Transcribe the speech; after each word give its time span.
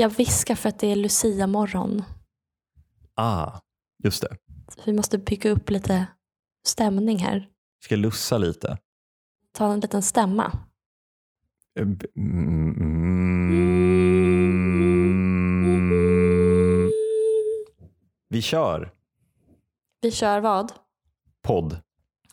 Jag 0.00 0.08
viskar 0.08 0.54
för 0.54 0.68
att 0.68 0.78
det 0.78 0.86
är 0.86 0.96
Lucia-morgon. 0.96 2.02
Ah, 3.14 3.60
just 4.04 4.22
det. 4.22 4.36
Vi 4.84 4.92
måste 4.92 5.18
bygga 5.18 5.50
upp 5.50 5.70
lite 5.70 6.06
stämning 6.66 7.18
här. 7.18 7.48
Ska 7.84 7.96
lussa 7.96 8.38
lite. 8.38 8.78
Ta 9.52 9.72
en 9.72 9.80
liten 9.80 10.02
stämma. 10.02 10.52
Eh, 11.80 11.86
b- 11.86 12.06
mm, 15.98 16.90
Vi 18.28 18.42
kör 18.42 18.92
Vi 20.00 20.10
kör 20.10 20.40
vad? 20.40 20.72
podd. 21.42 21.80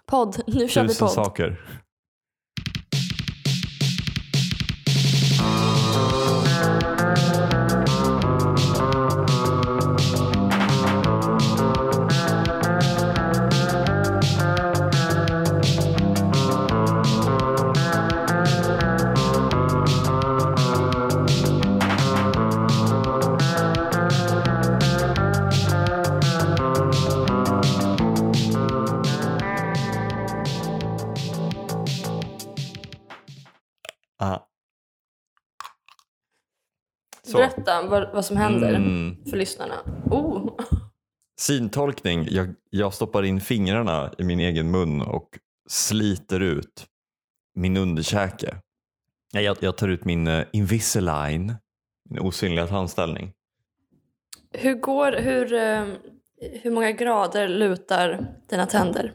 Podd. 0.06 0.42
Nu 0.48 0.68
kör 0.68 0.82
vi 0.84 0.88
Tusen 0.90 1.06
podd. 1.08 1.14
saker. 1.16 1.82
Berätta 37.66 37.88
vad, 37.88 38.14
vad 38.14 38.26
som 38.26 38.38
händer 38.38 38.76
Mm. 38.76 39.18
för 39.30 39.38
lyssnarna. 39.38 39.76
Oh. 40.12 40.50
Syntolkning. 41.40 42.28
Jag, 42.32 42.56
jag 42.70 42.94
stoppar 42.94 43.24
in 43.24 43.42
fingrarna 43.42 44.12
i 44.18 44.24
min 44.24 44.40
egen 44.40 44.72
mun 44.72 45.02
och 45.02 45.30
sliter 45.70 46.40
ut 46.40 46.86
min 47.56 47.78
underkäke. 47.78 48.56
Jag, 49.34 49.58
jag 49.60 49.78
tar 49.78 49.88
ut 49.88 50.06
min 50.06 50.28
uh, 50.28 50.46
Invisalign, 50.54 51.56
min 52.10 52.20
osynliga 52.20 52.68
tandställning. 52.68 53.34
Hur 54.52 54.74
går, 54.74 55.12
hur, 55.12 55.54
eh, 55.54 55.86
hur 56.62 56.72
många 56.72 56.92
grader 56.92 57.48
lutar 57.48 58.28
dina 58.50 58.66
tänder? 58.66 59.14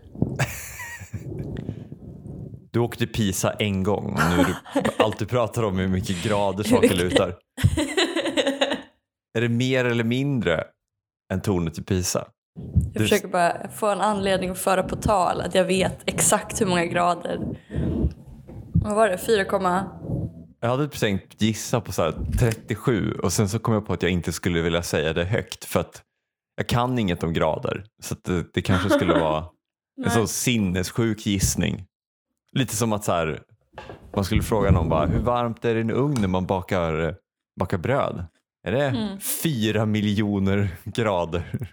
Du 2.72 2.80
åkte 2.80 3.06
Pisa 3.06 3.52
en 3.52 3.82
gång 3.82 4.04
och 4.12 4.20
nu 4.30 4.40
är 4.40 4.44
du, 4.44 4.54
allt 4.98 5.18
du 5.18 5.26
pratar 5.26 5.62
om 5.62 5.78
är 5.78 5.82
hur 5.82 5.88
mycket 5.88 6.24
grader 6.24 6.64
saker 6.64 6.94
lutar. 6.94 7.36
Är 9.38 9.40
det 9.40 9.48
mer 9.48 9.84
eller 9.84 10.04
mindre 10.04 10.64
än 11.32 11.40
tornet 11.40 11.78
i 11.78 11.82
Pisa? 11.82 12.26
Jag 12.74 12.92
Du- 12.94 13.00
försöker 13.00 13.28
bara 13.28 13.68
få 13.68 13.86
en 13.86 14.00
anledning 14.00 14.50
att 14.50 14.58
föra 14.58 14.82
på 14.82 14.96
tal 14.96 15.40
att 15.40 15.54
jag 15.54 15.64
vet 15.64 15.98
exakt 16.06 16.60
hur 16.60 16.66
många 16.66 16.86
grader. 16.86 17.38
Vad 18.74 18.94
var 18.94 19.08
det? 19.08 19.18
4, 19.18 19.86
Jag 20.60 20.68
hade 20.68 20.88
typ 20.88 21.00
tänkt 21.00 21.42
gissa 21.42 21.80
på 21.80 21.92
så 21.92 22.02
här 22.02 22.14
37 22.38 23.12
och 23.22 23.32
sen 23.32 23.48
så 23.48 23.58
kom 23.58 23.74
jag 23.74 23.86
på 23.86 23.92
att 23.92 24.02
jag 24.02 24.12
inte 24.12 24.32
skulle 24.32 24.60
vilja 24.62 24.82
säga 24.82 25.12
det 25.12 25.24
högt 25.24 25.64
för 25.64 25.80
att 25.80 26.02
jag 26.56 26.66
kan 26.66 26.98
inget 26.98 27.22
om 27.22 27.32
grader. 27.32 27.84
Så 28.02 28.14
det, 28.24 28.54
det 28.54 28.62
kanske 28.62 28.90
skulle 28.90 29.20
vara 29.20 29.44
en 30.04 30.10
sån 30.10 30.28
sinnessjuk 30.28 31.26
gissning. 31.26 31.86
Lite 32.52 32.76
som 32.76 32.92
att 32.92 33.04
så 33.04 33.12
här, 33.12 33.42
man 34.14 34.24
skulle 34.24 34.42
fråga 34.42 34.70
någon 34.70 34.88
bara, 34.88 35.06
hur 35.06 35.20
varmt 35.20 35.64
är 35.64 35.74
det 35.74 35.78
i 35.80 35.82
en 35.82 35.90
ugn 35.90 36.20
när 36.20 36.28
man 36.28 36.46
bakar, 36.46 37.16
bakar 37.60 37.78
bröd? 37.78 38.24
Är 38.62 38.72
det 38.72 38.84
Mm. 38.84 39.20
fyra 39.20 39.86
miljoner 39.86 40.69
grader? 40.84 41.72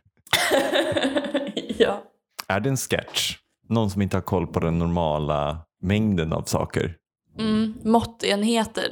ja. 1.78 2.04
Är 2.48 2.60
det 2.60 2.70
en 2.70 2.78
sketch? 2.78 3.38
Någon 3.70 3.90
som 3.90 4.02
inte 4.02 4.18
har 4.18 4.22
koll 4.22 4.48
på 4.48 4.60
den 4.60 4.80
normala 4.80 5.60
mängden 5.82 6.34
av 6.34 6.42
saker? 6.44 6.96
Mm, 7.40 7.74
måttenheter. 7.84 8.88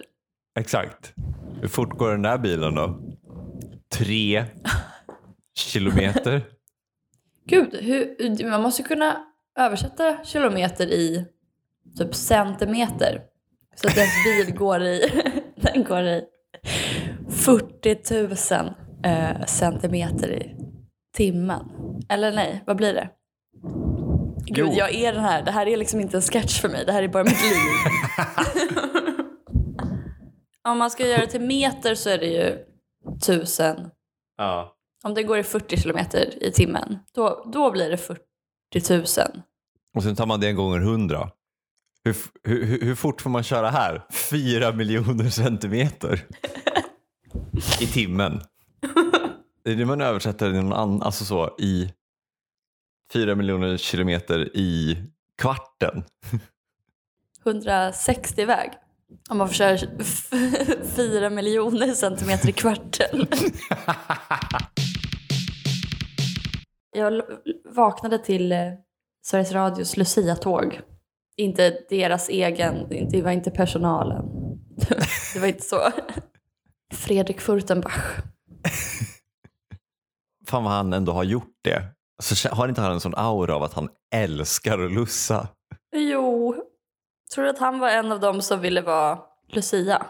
Exakt. 0.60 1.14
Hur 1.62 1.68
fort 1.68 1.98
går 1.98 2.12
den 2.12 2.22
där 2.22 2.38
bilen 2.38 2.76
då? 2.76 3.00
Tre 3.94 4.46
kilometer? 5.58 6.42
Gud, 7.48 7.76
hur, 7.82 8.50
man 8.50 8.62
måste 8.62 8.84
kunna 8.84 9.18
översätta 9.60 10.24
kilometer 10.24 10.88
i 10.88 11.26
typ 11.98 12.16
centimeter. 12.16 13.22
Så 13.76 13.88
att 13.88 13.98
ens 13.98 14.14
bil 14.26 14.56
går 14.58 14.82
i, 14.84 15.12
den 15.56 15.84
går 15.84 16.02
i 16.04 16.24
40 17.46 18.54
000 18.54 18.74
eh, 19.04 19.46
centimeter 19.46 20.32
i 20.32 20.56
timmen. 21.18 21.66
Eller 22.10 22.32
nej, 22.32 22.64
vad 22.68 22.78
blir 22.78 22.94
det? 22.94 23.10
Gud, 24.46 24.58
Jo. 24.58 24.74
jag 24.78 24.96
är 24.96 25.14
den 25.14 25.24
här. 25.24 25.44
Det 25.44 25.52
här 25.52 25.68
är 25.68 25.78
liksom 25.78 26.00
inte 26.00 26.18
en 26.18 26.22
sketch 26.22 26.62
för 26.62 26.70
mig. 26.70 26.86
Det 26.86 26.92
här 26.92 27.04
är 27.04 27.08
bara 27.08 27.24
mitt 27.24 27.42
liv. 27.44 27.58
Om 30.68 30.78
man 30.78 30.92
ska 30.92 31.08
göra 31.08 31.22
det 31.22 31.28
till 31.28 31.42
meter 31.42 31.96
så 31.96 32.10
är 32.10 32.18
det 32.18 32.26
ju 32.26 32.58
tusen. 33.26 33.90
Ja. 34.38 34.76
Om 35.04 35.14
det 35.14 35.24
går 35.24 35.38
i 35.38 35.44
40 35.44 35.78
kilometer 35.78 36.44
i 36.44 36.52
timmen, 36.52 36.98
då, 37.16 37.50
då 37.54 37.72
blir 37.72 37.90
det 37.90 37.98
40 37.98 38.20
000. 38.90 39.04
Och 39.96 40.04
sen 40.04 40.16
tar 40.16 40.26
man 40.26 40.40
det 40.40 40.48
en 40.48 40.56
gånger 40.56 40.80
hundra. 40.80 41.30
Hur, 42.04 42.12
f- 42.12 42.30
hur, 42.44 42.66
hur, 42.66 42.82
hur 42.82 42.96
fort 42.96 43.22
får 43.22 43.30
man 43.30 43.44
köra 43.44 43.70
här? 43.70 44.06
Fyra 44.30 44.72
miljoner 44.72 45.30
centimeter 45.30 46.26
i 47.82 47.88
timmen. 47.88 48.42
Det 49.64 49.72
är 49.72 49.76
det 49.76 49.86
man 49.86 50.02
översätter 50.02 50.50
i 50.50 50.54
någon 50.54 50.74
annan, 50.74 51.02
alltså 51.02 51.26
så 51.26 51.56
i 51.60 51.94
fyra 53.14 53.36
miljoner 53.36 53.78
kilometer 53.78 54.58
i 54.58 54.98
kvarten. 55.42 56.04
160 57.46 58.46
väg. 58.46 58.72
Om 59.30 59.38
man 59.38 59.48
får 59.48 59.56
köra 59.56 59.78
4 60.96 61.30
miljoner 61.30 61.94
centimeter 61.94 62.50
i 62.50 62.52
kvarten. 62.52 63.28
Jag 66.96 67.22
vaknade 67.76 68.18
till 68.18 68.52
eh, 68.52 68.60
Sveriges 69.26 69.52
Radios 69.52 69.98
Lucia-tåg. 69.98 70.80
Inte 71.38 71.78
deras 71.90 72.30
egen, 72.30 72.90
det 73.12 73.22
var 73.22 73.32
inte 73.32 73.52
personalen. 73.52 74.26
Det 75.34 75.40
var 75.40 75.48
inte 75.48 75.64
så. 75.64 75.92
Fredrik 76.96 77.42
Furtenbach. 77.42 77.96
Fan 80.48 80.64
vad 80.64 80.74
han 80.74 80.94
ändå 80.94 81.12
har 81.12 81.24
gjort 81.24 81.54
det. 81.64 81.84
Så 82.20 82.50
har 82.50 82.68
inte 82.68 82.82
han 82.82 82.92
en 82.92 83.00
sån 83.00 83.16
aura 83.16 83.56
av 83.56 83.64
att 83.64 83.74
han 83.74 83.90
älskar 84.14 84.80
att 84.80 84.92
lussa? 84.92 85.48
Jo, 85.96 86.56
tror 87.34 87.44
du 87.44 87.50
att 87.50 87.60
han 87.60 87.80
var 87.80 87.90
en 87.90 88.12
av 88.12 88.20
dem 88.20 88.42
som 88.42 88.62
ville 88.62 88.82
vara 88.82 89.20
Lucia? 89.48 90.06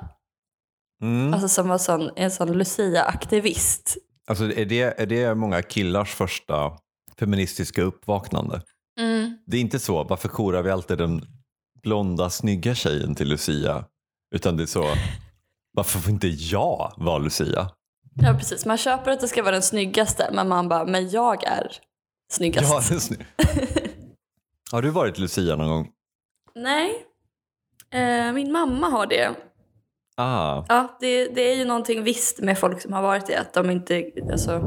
Mm. 1.02 1.34
Alltså 1.34 1.48
som 1.48 1.68
var 1.68 1.78
sån, 1.78 2.12
en 2.16 2.32
sån 2.32 2.58
Lucia-aktivist. 2.58 3.98
Alltså 4.28 4.52
är 4.52 4.66
det, 4.66 5.02
är 5.02 5.06
det 5.06 5.36
många 5.36 5.62
killars 5.62 6.14
första 6.14 6.72
feministiska 7.20 7.82
uppvaknande? 7.82 8.62
Mm. 9.00 9.38
Det 9.46 9.58
är 9.58 9.62
inte 9.62 9.80
så, 9.80 10.04
varför 10.04 10.30
korar 10.30 10.62
vi 10.62 10.72
alltid 10.72 10.98
den 10.98 11.22
blonda 11.84 12.30
snygga 12.30 12.76
tjejen 12.76 13.16
till 13.16 13.28
Lucia? 13.28 13.86
Utan 14.36 14.58
det 14.58 14.64
är 14.64 14.68
så, 14.68 14.86
varför 15.76 16.00
får 16.00 16.12
inte 16.12 16.28
jag 16.28 16.94
vara 16.98 17.18
Lucia? 17.18 17.70
Ja 18.22 18.34
precis, 18.34 18.66
man 18.66 18.78
köper 18.78 19.12
att 19.12 19.20
det 19.20 19.28
ska 19.28 19.44
vara 19.44 19.52
den 19.52 19.62
snyggaste 19.62 20.30
men 20.34 20.48
man 20.48 20.70
bara, 20.70 20.86
men 20.86 21.10
jag 21.10 21.44
är 21.44 21.72
snyggast. 22.32 22.70
Jag 22.70 22.78
är 22.98 23.00
snygg. 23.00 23.26
Har 24.72 24.82
du 24.82 24.90
varit 24.90 25.18
Lucia 25.18 25.56
någon 25.56 25.68
gång? 25.68 25.90
Nej, 26.56 27.06
eh, 27.94 28.34
min 28.34 28.52
mamma 28.52 28.88
har 28.90 29.08
det. 29.08 29.36
Ah, 30.18 30.66
Ja, 30.70 30.98
det, 31.00 31.28
det 31.28 31.42
är 31.52 31.56
ju 31.56 31.66
någonting 31.66 32.04
visst 32.04 32.40
med 32.40 32.60
folk 32.60 32.82
som 32.82 32.94
har 32.94 33.02
varit 33.02 33.26
det, 33.28 33.36
att 33.40 33.54
de 33.54 33.70
inte, 33.70 34.12
alltså, 34.32 34.60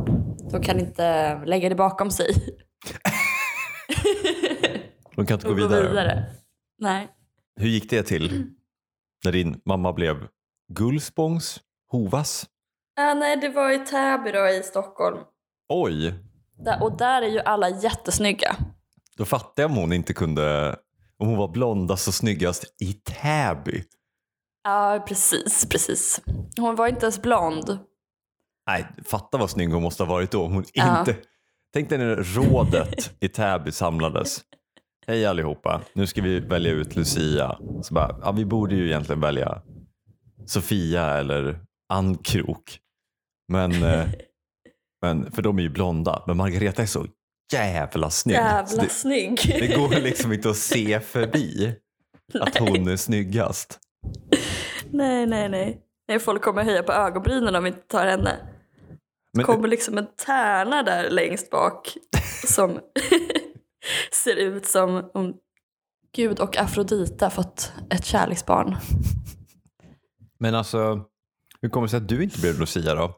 de 0.51 0.63
kan 0.63 0.81
inte 0.81 1.39
lägga 1.45 1.69
det 1.69 1.75
bakom 1.75 2.11
sig. 2.11 2.35
de 5.17 5.27
kan 5.27 5.35
inte 5.35 5.49
och 5.49 5.57
gå 5.57 5.69
vidare. 5.69 6.25
Nej. 6.79 7.09
Hur 7.61 7.69
gick 7.69 7.91
det 7.91 8.03
till 8.03 8.47
när 9.25 9.33
din 9.33 9.61
mamma 9.65 9.93
blev 9.93 10.17
Gullspångs? 10.73 11.61
Hovas? 11.91 12.47
Ah, 12.97 13.15
nej, 13.15 13.37
det 13.37 13.49
var 13.49 13.71
i 13.71 13.79
Täby 13.79 14.33
då 14.33 14.49
i 14.49 14.63
Stockholm. 14.63 15.19
Oj, 15.69 16.15
Där, 16.65 16.83
och 16.83 16.97
där 16.97 17.23
är 17.23 17.27
ju 17.29 17.41
alla 17.41 17.69
jättesnygga. 17.71 18.57
då 19.17 19.25
fattar 19.25 19.63
jag 19.63 19.71
om 19.71 19.77
hon 19.77 19.93
inte 19.93 20.15
kunde, 20.15 20.77
om 21.19 21.29
hon 21.29 21.37
var 21.39 21.49
blondast 21.49 22.09
och 22.09 22.15
snyggast 22.15 22.65
i 22.83 22.93
Täby. 22.93 23.85
Ja, 24.65 25.05
precis, 25.09 25.67
precis. 25.71 26.21
Hon 26.61 26.75
var 26.77 26.89
inte 26.89 27.07
ens 27.07 27.23
blond. 27.23 27.79
Nej, 28.67 28.87
fatta 29.05 29.39
vad 29.39 29.51
snygg 29.51 29.73
hon 29.73 29.83
måste 29.83 30.03
ha 30.03 30.11
varit 30.13 30.31
då. 30.31 30.47
Hon 30.47 30.65
Ja. 30.73 30.99
inte... 31.01 31.17
Tänk 31.73 31.89
dig 31.89 31.99
när 31.99 32.17
rådet 32.17 33.11
i 33.21 33.29
Täby 33.29 33.73
samlades. 33.73 34.41
Hej 35.07 35.27
allihopa, 35.27 35.81
nu 35.93 36.07
ska 36.07 36.23
vi 36.23 36.41
välja 36.41 36.73
ut 36.73 36.97
Lucia. 36.97 37.59
Så 37.83 37.95
bara, 37.95 38.19
ja, 38.23 38.33
vi 38.33 38.45
borde 38.45 38.75
ju 38.75 38.87
egentligen 38.87 39.21
välja 39.21 39.63
Sofia 40.49 41.05
eller 41.05 41.61
Ann 41.93 42.19
Krok. 42.19 42.79
Men, 43.53 43.83
eh, 43.83 44.09
men, 45.03 45.33
för 45.33 45.43
de 45.43 45.59
är 45.59 45.63
ju 45.63 45.69
blonda. 45.69 46.23
Men 46.27 46.37
Margareta 46.37 46.83
är 46.83 46.87
så 46.87 47.07
jävla 47.53 48.11
snygg. 48.11 48.37
Jävla 48.37 48.83
det, 48.83 48.89
snygg. 48.89 49.39
det 49.61 49.77
går 49.77 50.01
liksom 50.01 50.33
inte 50.33 50.51
att 50.51 50.57
se 50.57 51.01
förbi 51.01 51.75
att 52.35 52.59
hon 52.59 52.89
är 52.89 52.97
snyggast. 52.97 53.79
nej, 54.91 55.27
nej, 55.27 55.49
nej. 55.49 55.83
nej. 56.09 56.19
Folk 56.19 56.43
kommer 56.43 56.65
höja 56.65 56.83
på 56.83 56.93
ögonbrynen 56.93 57.55
om 57.55 57.65
vi 57.65 57.69
inte 57.69 57.87
tar 57.87 58.07
henne. 58.07 58.37
Men, 59.33 59.45
kommer 59.45 59.69
liksom 59.69 59.99
en 59.99 60.07
tärna 60.27 60.83
där 60.83 61.11
längst 61.11 61.51
bak 61.51 61.97
som 62.47 62.81
ser 64.25 64.37
ut 64.37 64.67
som 64.67 65.11
om 65.15 65.35
Gud 66.17 66.41
och 66.41 66.57
Afrodita 66.57 67.31
fått 67.31 67.73
ett 67.91 68.05
kärleksbarn. 68.05 68.77
Men 70.41 70.55
alltså, 70.55 71.05
hur 71.63 71.69
kommer 71.69 71.87
det 71.87 71.91
sig 71.91 71.97
att 71.97 72.09
du 72.09 72.23
inte 72.23 72.41
blev 72.41 72.59
Lucia 72.61 72.95
då? 72.95 73.15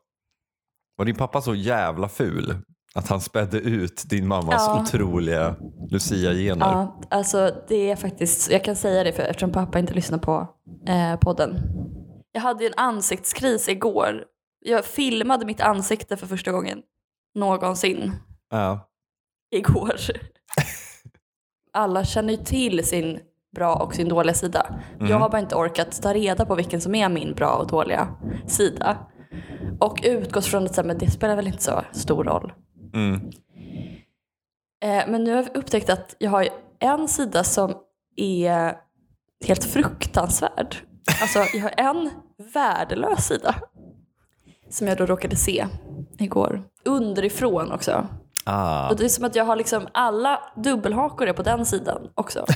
Var 0.96 1.04
din 1.04 1.16
pappa 1.16 1.40
så 1.42 1.54
jävla 1.54 2.08
ful 2.08 2.56
att 2.94 3.08
han 3.08 3.20
spädde 3.20 3.58
ut 3.60 4.02
din 4.10 4.26
mammas 4.28 4.54
Ja. 4.68 4.82
otroliga 4.82 5.56
Lucia-gener? 5.90 6.66
Ja, 6.66 7.00
alltså 7.10 7.62
det 7.68 7.90
är 7.90 7.96
faktiskt, 7.96 8.50
jag 8.50 8.64
kan 8.64 8.76
säga 8.76 9.04
det 9.04 9.12
för, 9.12 9.22
eftersom 9.22 9.52
pappa 9.52 9.78
inte 9.78 9.94
lyssnar 9.94 10.18
på 10.18 10.48
eh, 10.88 11.16
podden. 11.20 11.56
Jag 12.32 12.40
hade 12.40 12.66
en 12.66 12.72
ansiktskris 12.76 13.68
igår. 13.68 14.24
Jag 14.60 14.84
filmade 14.84 15.46
mitt 15.46 15.60
ansikte 15.60 16.16
för 16.16 16.26
första 16.26 16.52
gången 16.52 16.82
någonsin 17.34 18.12
Ja. 18.50 18.88
igår. 19.50 19.94
Alla 21.72 22.04
känner 22.04 22.32
ju 22.32 22.44
till 22.44 22.84
sin 22.86 23.20
bra 23.54 23.74
och 23.74 23.94
sin 23.94 24.08
dåliga 24.08 24.34
sida. 24.34 24.80
Jag 25.00 25.18
har 25.18 25.28
bara 25.28 25.40
inte 25.40 25.54
orkat 25.54 26.02
ta 26.02 26.14
reda 26.14 26.44
på 26.44 26.54
vilken 26.54 26.80
som 26.80 26.94
är 26.94 27.08
min 27.08 27.34
bra 27.34 27.52
och 27.52 27.66
dåliga 27.66 28.08
sida. 28.46 28.98
Och 29.78 30.00
utgått 30.04 30.46
från 30.46 30.64
att 30.64 30.86
men 30.86 30.98
det 30.98 31.10
spelar 31.10 31.36
väl 31.36 31.46
inte 31.46 31.62
så 31.62 31.82
stor 31.92 32.24
roll. 32.24 32.52
Mm. 32.94 33.30
Eh, 34.84 35.04
men 35.08 35.24
nu 35.24 35.30
har 35.30 35.42
jag 35.42 35.56
upptäckt 35.56 35.90
att 35.90 36.16
jag 36.18 36.30
har 36.30 36.48
en 36.78 37.08
sida 37.08 37.44
som 37.44 37.74
är 38.16 38.76
helt 39.46 39.64
fruktansvärd. 39.64 40.76
Alltså 41.20 41.38
jag 41.38 41.62
har 41.62 41.74
en 41.76 42.10
värdelös 42.54 43.26
sida. 43.26 43.54
Som 44.68 44.86
jag 44.86 44.98
då 44.98 45.06
råkade 45.06 45.36
se 45.36 45.66
igår. 46.18 46.62
Underifrån 46.84 47.72
också. 47.72 48.06
Ah. 48.52 48.90
Och 48.90 48.96
det 48.96 49.04
är 49.04 49.08
som 49.08 49.24
att 49.24 49.36
jag 49.36 49.44
har 49.44 49.56
liksom 49.56 49.88
alla 49.92 50.40
dubbelhakor 50.56 51.26
är 51.28 51.32
på 51.32 51.42
den 51.42 51.66
sidan 51.66 52.08
också. 52.14 52.44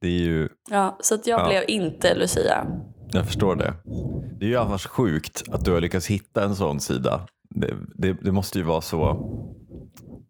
Det 0.00 0.06
är 0.08 0.10
ju, 0.20 0.48
Ja, 0.70 0.98
så 1.00 1.14
att 1.14 1.26
jag 1.26 1.40
Ja. 1.40 1.48
blev 1.48 1.64
inte 1.68 2.14
Lucia. 2.14 2.66
jag 3.12 3.26
förstår 3.26 3.56
det. 3.56 3.74
Det 4.38 4.44
är 4.44 4.48
ju 4.48 4.56
annars 4.56 4.86
sjukt 4.86 5.42
att 5.52 5.64
du 5.64 5.72
har 5.72 5.80
lyckats 5.80 6.06
hitta 6.06 6.44
en 6.44 6.56
sån 6.56 6.80
sida. 6.80 7.26
Det, 7.54 7.74
det, 7.94 8.12
det 8.12 8.32
måste 8.32 8.58
ju 8.58 8.64
vara 8.64 8.80
så, 8.80 8.98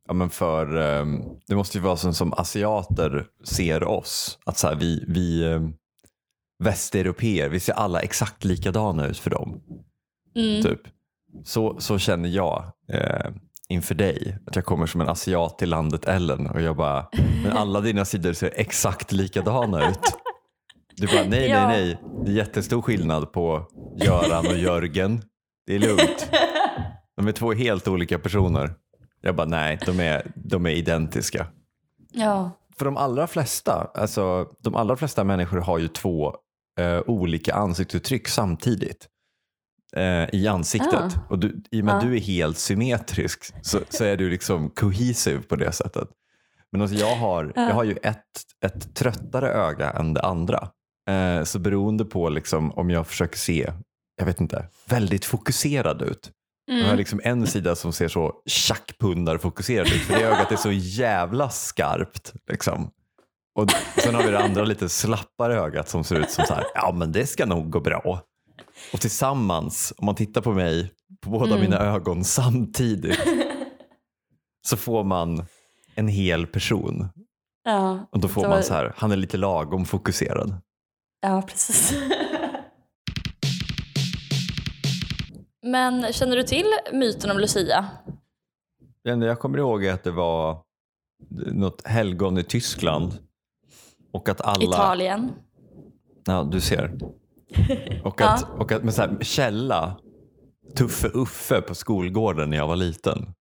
ja 0.09 0.15
men 0.15 0.31
för, 0.31 0.77
ehm, 0.77 1.23
det 1.47 1.55
måste 1.57 1.79
ju 1.79 1.85
vara 1.85 1.97
så 1.97 2.13
som 2.13 2.33
asiater 2.33 3.27
ser 3.45 3.85
oss. 3.85 4.39
Att 4.47 4.59
så 4.59 4.67
här, 4.69 4.75
vi, 4.75 5.05
vi 5.09 5.45
um, 5.45 5.75
västeuropeer, 6.65 7.49
vi 7.49 7.61
ser 7.61 7.73
alla 7.73 8.01
exakt 8.01 8.45
likadana 8.45 9.07
ut 9.07 9.19
för 9.19 9.31
dem. 9.31 9.61
Mm. 10.37 10.63
Typ. 10.63 10.81
Så, 11.45 11.81
så 11.81 11.99
känner 11.99 12.29
jag 12.29 12.65
eh, 12.93 13.31
inför 13.69 13.95
dig. 13.95 14.39
Att 14.47 14.57
jag 14.57 14.65
kommer 14.65 14.87
som 14.87 15.01
en 15.01 15.09
asiat 15.09 15.59
till 15.59 15.71
landet 15.71 16.05
Ellen 16.05 16.47
och 16.47 16.61
jag 16.63 16.77
bara, 16.77 17.09
men 17.43 17.53
alla 17.53 17.81
dina 17.81 18.05
sidor 18.05 18.33
ser 18.33 18.53
exakt 18.57 19.13
likadana 19.13 19.91
ut. 19.91 19.99
Du 20.97 21.07
bara, 21.07 21.25
nej, 21.29 21.49
Ja. 21.51 21.69
nej, 21.69 21.85
nej. 21.85 21.99
Det 22.25 22.31
är 22.31 22.35
jättestor 22.35 22.83
skillnad 22.83 23.33
på 23.33 23.67
Göran 23.97 24.47
och 24.47 24.57
Jörgen. 24.59 25.23
Det 25.67 25.75
är 25.75 25.79
lugnt. 25.79 26.31
De 27.17 27.29
är 27.29 27.33
två 27.33 27.53
helt 27.53 27.89
olika 27.89 28.19
personer. 28.19 28.75
Jag 29.21 29.37
bara, 29.37 29.47
nej, 29.47 29.79
de 29.87 30.01
är, 30.01 30.33
de 30.35 30.67
är 30.67 30.71
identiska. 30.71 31.47
Ja. 32.13 32.51
För 32.79 32.85
de 32.85 32.97
allra 32.97 33.27
flesta, 33.27 33.91
alltså 33.95 34.47
de 34.61 34.75
allra 34.75 34.97
flesta 34.97 35.25
människor 35.25 35.59
har 35.59 35.79
ju 35.79 35.89
två 35.89 36.35
eh, 36.79 37.01
olika 37.07 37.55
ansiktsuttryck 37.55 38.29
samtidigt 38.29 39.09
eh, 39.97 40.29
i 40.41 40.47
ansiktet. 40.49 40.95
Ah. 40.95 41.11
Och 41.29 41.39
du, 41.39 41.63
I 41.71 41.81
och 41.81 41.85
med 41.85 41.97
att 41.97 42.03
Ah. 42.05 42.07
du 42.07 42.17
är 42.17 42.21
helt 42.21 42.59
symmetrisk 42.59 43.55
så, 43.63 43.79
så 43.89 44.05
är 44.05 44.17
du 44.17 44.31
liksom 44.31 44.71
cohesive 44.71 45.43
på 45.43 45.57
det 45.57 45.73
sättet. 45.73 46.09
Men 46.73 46.81
alltså 46.83 46.97
jag, 46.97 47.17
har, 47.17 47.53
jag 47.57 47.75
har 47.75 47.85
ju 47.85 47.97
ett, 48.03 48.23
ett 48.65 48.95
tröttare 48.95 49.49
öga 49.53 49.91
än 49.91 50.15
det 50.15 50.23
andra. 50.23 50.69
Eh, 51.11 51.45
så 51.45 51.59
beroende 51.59 52.05
på 52.05 52.29
liksom 52.29 52.73
om 52.73 52.91
jag 52.91 53.07
försöker 53.07 53.39
se, 53.39 53.73
jag 54.17 54.27
vet 54.27 54.41
inte, 54.41 54.67
väldigt 54.87 55.25
fokuserad 55.25 56.03
ut. 56.03 56.31
Jag 56.67 56.89
har 56.89 56.97
liksom 56.97 57.21
en 57.25 57.47
sida 57.47 57.77
som 57.77 57.93
ser 57.93 58.09
så 58.09 58.33
tjackpundar-fokuserad 58.47 59.87
ut 59.87 60.03
för 60.03 60.15
det 60.15 60.25
ögat 60.25 60.53
är 60.53 60.57
så 60.57 60.73
jävla 60.73 61.51
skarpt. 61.51 62.33
Liksom. 62.51 62.91
Och 63.59 63.71
sen 63.97 64.15
har 64.15 64.23
vi 64.23 64.31
det 64.31 64.39
andra 64.39 64.65
lite 64.65 64.89
slappare 64.89 65.55
ögat 65.61 65.89
som 65.89 66.05
ser 66.05 66.17
ut 66.17 66.31
som 66.31 66.45
så 66.45 66.55
här, 66.55 66.65
ja 66.75 66.93
men 66.97 67.13
det 67.13 67.27
ska 67.27 67.47
nog 67.47 67.71
gå 67.71 67.81
bra. 67.81 68.21
Och 68.93 69.01
tillsammans, 69.01 69.93
om 69.99 70.07
man 70.07 70.15
tittar 70.15 70.41
på 70.41 70.53
mig, 70.53 70.93
på 71.21 71.31
båda 71.31 71.57
mina 71.59 71.79
ögon 71.79 72.25
samtidigt, 72.25 73.19
så 74.69 74.77
får 74.77 75.05
man 75.05 75.45
en 75.95 76.09
hel 76.09 76.47
person. 76.47 77.09
ja. 77.65 78.07
Och 78.11 78.21
då 78.21 78.29
får 78.29 78.43
Så- 78.43 78.49
man 78.49 78.63
så 78.63 78.75
här, 78.75 78.93
han 78.97 79.13
är 79.13 79.17
lite 79.17 79.37
lagom 79.37 79.85
fokuserad. 79.85 80.55
Ja, 81.21 81.43
precis. 81.43 81.95
Men 85.63 86.13
känner 86.13 86.37
du 86.37 86.43
till 86.43 86.67
myten 86.93 87.31
om 87.31 87.39
Lucia? 87.39 87.87
Det 89.05 89.11
enda 89.11 89.27
jag 89.27 89.39
kommer 89.41 89.59
ihåg 89.59 89.85
är 89.85 89.93
att 89.93 90.05
det 90.05 90.11
var 90.11 90.63
något 91.53 91.87
helgon 91.87 92.39
i 92.39 92.45
Tyskland. 92.45 93.19
Och 94.13 94.29
att 94.29 94.41
alla... 94.41 94.65
Italien? 94.65 95.33
Ja, 96.25 96.49
du 96.53 96.61
ser. 96.61 96.99
Och 98.05 98.21
att, 98.21 98.51
och 98.59 98.73
att 98.73 98.85
med 98.85 98.95
så 98.95 99.03
här, 99.03 99.19
källa, 99.21 99.97
Tuffe 100.77 101.09
Uffe 101.09 101.61
på 101.61 101.75
skolgården 101.75 102.51
när 102.51 102.57
jag 102.57 102.69
var 102.69 102.77
liten. 102.77 103.35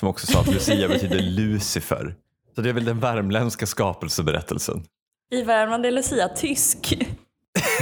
Som 0.00 0.08
också 0.08 0.26
sa 0.26 0.40
att 0.40 0.46
Lucia 0.46 0.88
betyder 0.94 1.20
Lucifer. 1.20 2.16
Så 2.54 2.60
det 2.60 2.68
är 2.68 2.72
väl 2.72 2.84
den 2.84 3.00
värmländska 3.00 3.66
skapelseberättelsen. 3.66 4.84
I 5.30 5.42
Värmland 5.42 5.86
är 5.86 5.90
Lucia 5.90 6.28
tysk. 6.28 6.98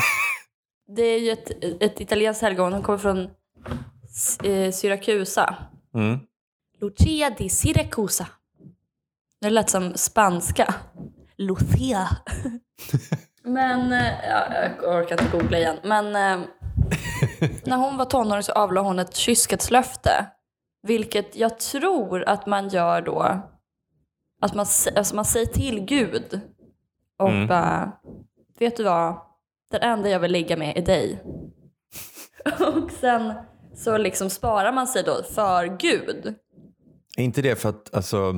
det 0.96 1.02
är 1.02 1.20
ju 1.20 1.30
ett, 1.30 1.64
ett 1.82 2.00
italienskt 2.00 2.42
helgon. 2.42 2.72
Hon 2.72 2.82
kommer 2.82 2.98
från 2.98 3.18
eh, 4.44 4.72
Syrakusa. 4.72 5.56
Mm. 5.94 6.18
Lucia 6.80 7.30
di 7.30 7.48
Siracusa. 7.48 8.26
Det 9.40 9.50
lät 9.50 9.70
som 9.70 9.92
spanska. 9.94 10.74
Lucia. 11.38 12.08
Men, 13.44 13.92
eh, 13.92 14.12
ja, 14.28 14.46
jag 14.54 14.94
orkar 14.96 15.22
inte 15.22 15.38
googla 15.38 15.58
igen. 15.58 15.76
Men 15.84 16.06
eh, 16.06 16.46
när 17.64 17.76
hon 17.76 17.96
var 17.96 18.04
tonåring 18.04 18.42
så 18.42 18.52
avlade 18.52 18.86
hon 18.88 18.98
ett 18.98 19.16
kyskhetslöfte. 19.16 20.26
Vilket 20.86 21.36
jag 21.36 21.58
tror 21.60 22.22
att 22.28 22.46
man 22.46 22.68
gör 22.68 23.02
då. 23.02 23.42
Att 24.42 24.54
man, 24.54 24.66
alltså 24.96 25.14
man 25.16 25.24
säger 25.24 25.46
till 25.46 25.80
Gud. 25.80 26.40
Och 27.18 27.28
Mm. 27.30 27.46
bara, 27.46 27.92
vet 28.58 28.76
du 28.76 28.84
vad? 28.84 29.16
Den 29.70 29.82
enda 29.82 30.08
jag 30.08 30.20
vill 30.20 30.32
ligga 30.32 30.56
med 30.56 30.76
är 30.78 30.82
dig. 30.82 31.22
och 32.74 32.90
sen 32.90 33.32
så 33.74 33.96
liksom 33.98 34.30
sparar 34.30 34.72
man 34.72 34.86
sig 34.86 35.02
då 35.02 35.22
för 35.22 35.66
Gud. 35.78 36.34
Är 37.16 37.22
inte 37.24 37.42
det 37.42 37.56
för 37.56 37.68
att 37.68 37.94
alltså, 37.94 38.32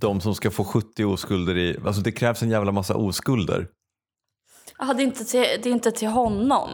de 0.00 0.20
som 0.20 0.34
ska 0.34 0.50
få 0.50 0.64
70 0.64 1.04
oskulder 1.04 1.56
i... 1.58 1.78
Alltså 1.86 2.02
det 2.02 2.12
krävs 2.12 2.42
en 2.42 2.50
jävla 2.50 2.72
massa 2.72 2.96
oskulder. 2.96 3.68
Ja, 4.78 4.94
det 4.94 5.02
är 5.02 5.04
inte 5.04 5.24
till, 5.24 5.40
det 5.40 5.68
är 5.68 5.72
inte 5.72 5.90
till 5.92 6.08
honom. 6.08 6.70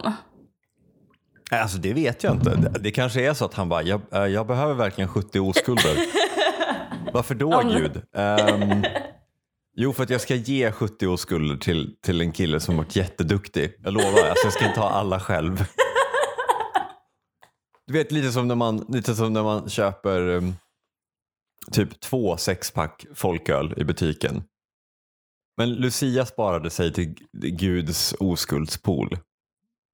Nej, 1.51 1.61
Alltså 1.61 1.79
det 1.79 1.93
vet 1.93 2.23
jag 2.25 2.35
inte. 2.35 2.57
Det, 2.81 2.91
kanske 2.91 3.29
är 3.29 3.35
så 3.35 3.45
att 3.45 3.55
han 3.55 3.69
bara, 3.69 3.83
jag, 3.83 4.01
eh, 4.13 4.27
jag 4.27 4.47
behöver 4.47 4.75
verkligen 4.75 5.09
70 5.09 5.41
oskulder. 5.41 5.97
Varför 7.13 7.35
då 7.35 7.55
Om- 7.55 7.69
Gud? 7.69 8.03
Ehm, 8.15 8.85
jo, 9.77 9.93
för 9.93 10.03
att 10.03 10.11
jag 10.11 10.21
ska 10.21 10.35
ge 10.35 10.73
70 10.73 11.07
oskulder 11.07 11.57
till, 11.57 11.97
till 12.03 12.21
en 12.21 12.33
kille 12.33 12.61
som 12.61 12.77
varit 12.77 12.97
jätteduktig. 12.97 13.73
Jag 13.83 13.93
lovar, 13.93 14.07
alltså 14.29 14.47
jag 14.47 14.53
ska 14.53 14.67
inte 14.69 14.81
ha 14.81 14.91
alla 14.91 15.21
själv. 15.21 15.65
Du 17.87 17.93
vet 17.93 18.13
lite 18.13 18.33
som 18.33 18.49
när 18.49 18.55
man, 18.55 18.87
lite 18.89 19.15
som 19.15 19.33
när 19.33 19.43
man 19.43 19.69
köper 19.69 20.21
um, 20.29 20.55
typ 21.73 22.01
två 22.01 22.37
sexpack 22.37 23.07
folköl 23.15 23.75
i 23.77 23.85
butiken. 23.85 24.43
Men 25.57 25.71
Lucia 25.75 26.27
sparade 26.27 26.71
sig 26.71 26.93
till 26.93 27.15
Guds 27.33 28.15
oskuldspool. 28.21 29.19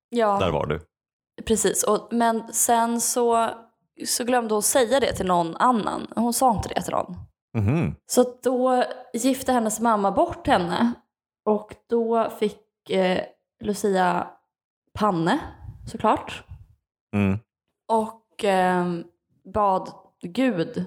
Ja, 0.08 0.38
Där 0.38 0.50
var 0.50 0.66
du. 0.66 0.80
precis. 1.46 1.82
Och, 1.82 2.08
men 2.12 2.52
sen 2.52 3.00
så, 3.00 3.50
så 4.06 4.24
glömde 4.24 4.54
hon 4.54 4.62
säga 4.62 5.00
det 5.00 5.12
till 5.12 5.26
någon 5.26 5.56
annan. 5.56 6.06
Hon 6.16 6.32
sa 6.32 6.54
inte 6.56 6.68
det 6.68 6.82
till 6.82 6.92
någon. 6.92 7.16
Mhm. 7.58 7.94
Så 8.06 8.34
då 8.42 8.84
gifte 9.14 9.52
hennes 9.52 9.80
mamma 9.80 10.10
bort 10.12 10.46
henne. 10.46 10.92
Och 11.44 11.74
då 11.88 12.30
fick 12.38 12.90
eh, 12.90 13.22
Lucia 13.64 14.30
panne, 14.98 15.40
såklart. 15.90 16.44
Mm. 17.16 17.38
och 17.88 18.44
eh, 18.44 18.86
bad 19.54 19.90
Gud 20.22 20.84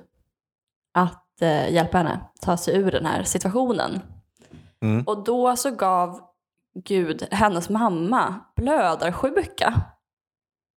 att 0.94 1.42
eh, 1.42 1.74
hjälpa 1.74 1.98
henne 1.98 2.20
ta 2.42 2.58
sig 2.58 2.76
ur 2.78 2.92
den 2.92 3.06
här 3.06 3.24
situationen. 3.24 4.02
Mm. 4.84 5.04
Och 5.08 5.24
då 5.24 5.56
så 5.56 5.72
gav 5.72 6.20
Gud 6.86 7.28
hennes 7.32 7.70
mamma 7.70 8.36
blödarsjuka. 8.56 9.82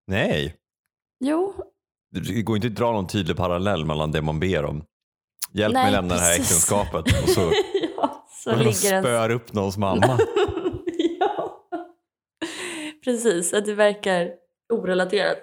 Nej, 0.07 0.57
Jo, 1.21 1.55
det 2.11 2.43
går 2.43 2.57
inte 2.57 2.69
att 2.69 2.75
dra 2.75 2.93
någon 2.93 3.07
tydlig 3.07 3.37
parallell 3.37 3.85
mellan 3.85 4.13
det 4.13 4.23
man 4.23 4.41
ber 4.41 4.65
om. 4.65 4.85
Hjälp 5.53 5.75
Nej, 5.75 5.85
mig 5.85 5.93
lämna 5.93 6.15
det 6.15 6.21
här 6.21 6.33
äktenskapet 6.33 7.23
och 7.23 7.29
så, 7.29 7.41
ja, 7.97 8.27
så 8.45 8.69
och 8.69 8.75
spör 8.75 9.31
upp 9.31 9.53
någons 9.53 9.77
mamma. 9.79 10.07
ja. 11.21 11.59
Precis, 13.05 13.53
att 13.53 13.65
det 13.65 13.75
verkar 13.75 14.31
orelaterat. 14.73 15.39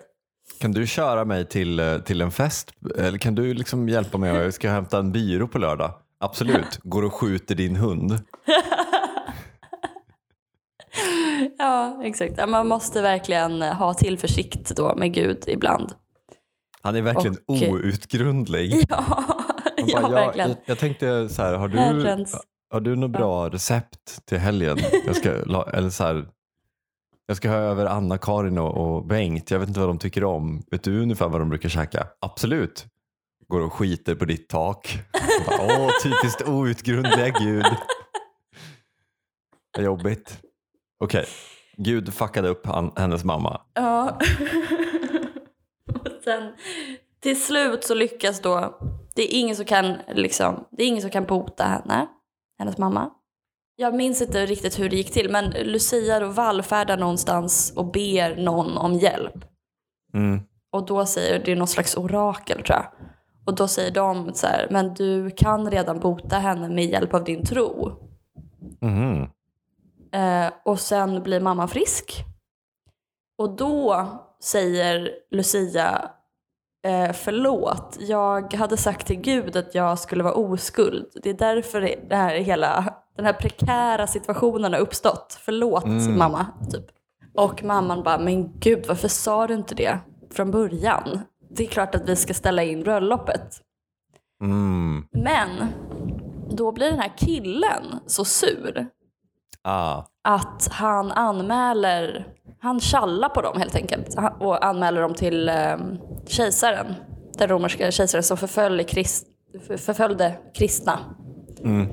Kan 0.59 0.71
du 0.71 0.87
köra 0.87 1.25
mig 1.25 1.45
till, 1.45 1.79
eh, 1.79 1.97
till 1.97 2.21
en 2.21 2.31
fest? 2.31 2.71
Eller 2.97 3.17
kan 3.17 3.35
du 3.35 3.53
liksom 3.53 3.89
hjälpa 3.89 4.17
mig? 4.17 4.35
Jag 4.35 4.53
ska 4.53 4.69
hämta 4.69 4.99
en 4.99 5.11
byrå 5.11 5.47
på 5.47 5.57
lördag. 5.57 5.93
Absolut. 6.19 6.79
Går 6.83 7.03
och 7.03 7.13
skjuter 7.13 7.55
din 7.55 7.75
hund. 7.75 8.19
ja, 11.57 12.01
exakt. 12.03 12.49
Man 12.49 12.67
måste 12.67 13.01
verkligen 13.01 13.61
ha 13.61 13.93
tillförsikt 13.93 14.75
då 14.75 14.95
med 14.95 15.13
Gud 15.13 15.43
ibland. 15.47 15.93
Han 16.81 16.95
är 16.95 17.01
verkligen 17.01 17.37
Och- 17.47 17.55
outgrundlig. 17.55 18.85
Ja, 18.89 19.03
Han 19.77 19.87
ja 19.87 20.01
bara, 20.01 20.11
verkligen. 20.11 20.49
jag, 20.49 20.57
jag 20.65 20.79
tänkte 20.79 21.29
så 21.29 21.41
här, 21.41 21.53
har 21.53 21.67
du, 21.67 21.77
Herrens. 21.77 22.37
har 22.71 22.81
du 22.81 22.95
något 22.95 23.11
bra 23.11 23.49
recept 23.49 24.25
till 24.25 24.37
helgen? 24.37 24.77
Jag 25.05 25.15
ska, 25.15 25.29
eller 25.73 25.89
så 25.89 26.03
här, 26.03 26.25
jag 27.27 27.37
ska 27.37 27.49
ha 27.49 27.55
över 27.55 27.85
Anna-Karin 27.85 28.57
och, 28.57 29.05
Bengt. 29.05 29.51
Jag 29.51 29.59
vet 29.59 29.67
inte 29.67 29.79
vad 29.79 29.89
de 29.89 29.97
tycker 29.99 30.23
om. 30.23 30.63
Vet 30.71 30.83
du 30.83 31.01
ungefär 31.01 31.27
vad 31.29 31.41
de 31.41 31.49
brukar 31.49 31.69
käka? 31.69 32.07
Absolut. 32.21 32.85
Går 33.47 33.59
och 33.61 33.73
skiter 33.73 34.15
på 34.15 34.25
ditt 34.25 34.49
tak. 34.49 34.99
Bara, 35.47 35.57
Åh, 35.79 35.89
typiskt 36.03 36.47
outgrundliga 36.47 37.29
Gud. 37.29 37.65
Vad 39.77 39.85
jobbigt. 39.85 40.39
Okej, 41.03 41.25
Gud 41.77 42.13
fuckade 42.13 42.49
upp 42.49 42.65
han, 42.65 42.91
hennes 42.95 43.23
mamma. 43.23 43.61
Ja. 43.73 44.09
och 45.93 46.23
sen 46.23 46.53
till 47.19 47.43
slut 47.43 47.83
så 47.83 47.95
lyckas 47.95 48.41
då, 48.41 48.79
det 49.15 49.21
är 49.21 49.39
ingen 49.39 49.55
som 49.55 49.65
kan, 49.65 49.97
liksom, 50.07 50.65
det 50.71 50.83
är 50.83 50.87
ingen 50.87 51.01
som 51.01 51.11
kan 51.11 51.25
bota 51.25 51.63
henne, 51.63 52.07
hennes 52.59 52.77
mamma. 52.77 53.09
Jag 53.75 53.95
minns 53.95 54.21
inte 54.21 54.45
riktigt 54.45 54.79
hur 54.79 54.89
det 54.89 54.95
gick 54.95 55.11
till 55.11 55.29
men 55.31 55.49
Lucia 55.49 56.19
då 56.19 56.27
vallfärdar 56.27 56.97
någonstans 56.97 57.73
och 57.75 57.91
ber 57.91 58.35
någon 58.35 58.77
om 58.77 58.93
hjälp. 58.93 59.45
Mm. 60.13 60.41
Och 60.71 60.85
då 60.85 61.05
säger, 61.05 61.45
det 61.45 61.51
är 61.51 61.55
någon 61.55 61.67
slags 61.67 61.97
orakel 61.97 62.63
tror 62.63 62.77
jag. 62.77 62.85
Och 63.45 63.55
då 63.55 63.67
säger 63.67 63.91
de 63.91 64.33
så 64.33 64.47
här, 64.47 64.67
men 64.71 64.93
du 64.93 65.31
kan 65.31 65.71
redan 65.71 65.99
bota 65.99 66.39
henne 66.39 66.69
med 66.69 66.85
hjälp 66.85 67.13
av 67.13 67.23
din 67.23 67.45
tro. 67.45 67.91
Mhm. 68.81 69.29
Eh, 70.13 70.53
och 70.65 70.79
sen 70.79 71.23
blir 71.23 71.39
mamman 71.39 71.67
frisk. 71.67 72.23
Och 73.37 73.55
då 73.55 74.07
säger 74.43 75.09
Lucia, 75.31 76.11
eh, 76.85 77.11
förlåt, 77.13 77.97
jag 77.99 78.53
hade 78.53 78.77
sagt 78.77 79.07
till 79.07 79.21
Gud 79.21 79.55
att 79.55 79.75
jag 79.75 79.99
skulle 79.99 80.23
vara 80.23 80.33
oskuld. 80.33 81.05
Det 81.23 81.29
är 81.29 81.33
därför 81.33 81.81
det 82.09 82.15
här 82.15 82.35
hela, 82.35 82.93
den 83.15 83.25
här 83.25 83.33
prekära 83.33 84.07
situationen 84.07 84.73
har 84.73 84.79
uppstått. 84.79 85.39
Förlåt 85.41 85.83
Mm. 85.83 86.17
mamma, 86.17 86.47
typ. 86.71 86.85
Och 87.35 87.63
mamman 87.63 88.03
bara, 88.03 88.17
men 88.19 88.59
gud 88.59 88.85
varför 88.87 89.07
sa 89.07 89.47
du 89.47 89.53
inte 89.53 89.75
det 89.75 89.99
från 90.31 90.51
början? 90.51 91.19
Det 91.49 91.63
är 91.63 91.67
klart 91.67 91.95
att 91.95 92.09
vi 92.09 92.15
ska 92.15 92.33
ställa 92.33 92.63
in 92.63 92.83
bröllopet. 92.83 93.61
Mm. 94.41 95.05
Men 95.11 95.49
då 96.49 96.71
blir 96.71 96.89
den 96.91 96.99
här 96.99 97.13
killen 97.17 97.99
så 98.05 98.25
sur 98.25 98.87
Ah. 99.65 100.03
att 100.23 100.67
han 100.71 101.11
anmäler, 101.11 102.27
han 102.59 102.79
tjallar 102.79 103.29
på 103.29 103.41
dem 103.41 103.57
helt 103.59 103.75
enkelt 103.75 104.15
och 104.39 104.65
anmäler 104.65 105.01
dem 105.01 105.13
till 105.13 105.49
eh, 105.49 105.77
kejsaren, 106.27 106.93
den 107.37 107.47
romerska 107.49 107.91
kejsaren 107.91 108.23
som 108.23 108.37
förföljde, 108.37 108.83
krist, 108.83 109.27
för- 109.67 109.77
förföljde 109.77 110.37
kristna. 110.53 110.99
Mm. 111.63 111.87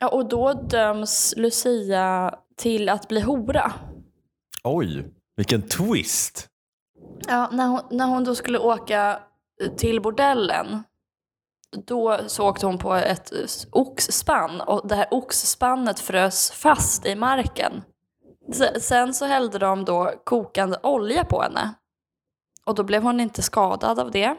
Ja, 0.00 0.08
och 0.08 0.28
då 0.28 0.52
döms 0.52 1.34
Lucia 1.36 2.34
till 2.56 2.88
att 2.88 3.08
bli 3.08 3.20
hora. 3.20 3.72
Oj, 4.64 5.06
vilken 5.36 5.62
twist. 5.62 6.48
Ja, 7.28 7.48
när, 7.52 7.66
hon, 7.66 7.80
när 7.90 8.06
hon 8.06 8.24
då 8.24 8.34
skulle 8.34 8.58
åka 8.58 9.18
till 9.76 10.00
bordellen 10.02 10.82
då 11.86 12.18
så 12.26 12.48
åkte 12.48 12.66
hon 12.66 12.78
på 12.78 12.94
ett 12.94 13.32
oxspann 13.70 14.60
och 14.60 14.88
det 14.88 14.94
här 14.94 15.06
oxspannet 15.10 16.00
frös 16.00 16.50
fast 16.50 17.06
i 17.06 17.14
marken. 17.14 17.82
Se- 18.52 18.80
Sen 18.80 19.14
så 19.14 19.24
hällde 19.24 19.58
de 19.58 19.84
då 19.84 20.12
kokande 20.24 20.76
olja 20.82 21.24
på 21.24 21.42
henne. 21.42 21.74
Och 22.66 22.74
då 22.74 22.82
blev 22.82 23.02
hon 23.02 23.20
inte 23.20 23.42
skadad 23.42 23.98
av 23.98 24.10
det. 24.10 24.36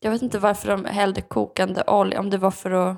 Jag 0.00 0.10
vet 0.10 0.22
inte 0.22 0.38
varför 0.38 0.68
de 0.68 0.84
hällde 0.84 1.20
kokande 1.20 1.82
olja, 1.86 2.20
om 2.20 2.30
det 2.30 2.38
var 2.38 2.50
för 2.50 2.70
att 2.70 2.96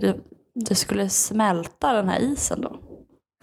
det, 0.00 0.16
det 0.54 0.74
skulle 0.74 1.08
smälta 1.08 1.92
den 1.92 2.08
här 2.08 2.18
isen 2.20 2.60
då. 2.60 2.76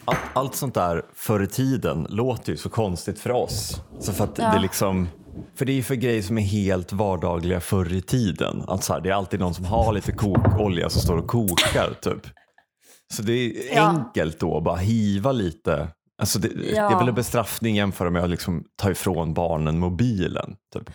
Allt, 0.06 0.20
allt 0.34 0.56
sånt 0.56 0.74
där 0.74 1.06
förr 1.14 1.44
i 1.44 1.48
tiden 1.48 2.08
låter 2.10 2.52
ju 2.52 2.58
så 2.58 2.70
konstigt 2.70 3.20
för 3.20 3.32
oss. 3.32 3.82
Så 4.00 4.14
för, 4.14 4.24
att 4.24 4.38
Ja. 4.38 4.52
det 4.54 4.60
liksom, 4.60 5.08
för 5.56 5.66
det 5.66 5.72
är 5.72 5.76
ju 5.76 5.84
för 5.84 5.96
grejer 5.96 6.22
som 6.22 6.38
är 6.38 6.42
helt 6.42 6.94
vardagliga 6.94 7.60
förr 7.60 7.94
i 7.94 8.02
tiden. 8.02 8.64
Alltså 8.68 8.94
här, 8.94 9.02
det 9.02 9.10
är 9.10 9.14
alltid 9.14 9.40
någon 9.40 9.54
som 9.54 9.66
har 9.66 9.94
lite 9.94 10.12
kokolja 10.12 10.90
som 10.90 11.02
står 11.02 11.18
och 11.18 11.28
kokar 11.28 11.94
typ. 12.02 12.28
Så 13.14 13.22
det 13.22 13.34
är 13.34 13.76
Ja. 13.76 13.82
enkelt 13.84 14.40
då 14.40 14.58
att 14.58 14.64
bara 14.64 14.76
hiva 14.76 15.32
lite. 15.32 15.88
Alltså 16.22 16.40
det, 16.40 16.48
det 16.48 16.72
Ja. 16.76 16.92
är 16.96 17.00
väl 17.00 17.08
en 17.08 17.16
bestraffning 17.16 17.76
jämfört 17.76 18.12
med 18.12 18.24
att 18.24 18.30
liksom 18.30 18.64
ta 18.76 18.92
ifrån 18.92 19.34
barnen 19.34 19.80
mobilen. 19.80 20.56
Typ. 20.74 20.90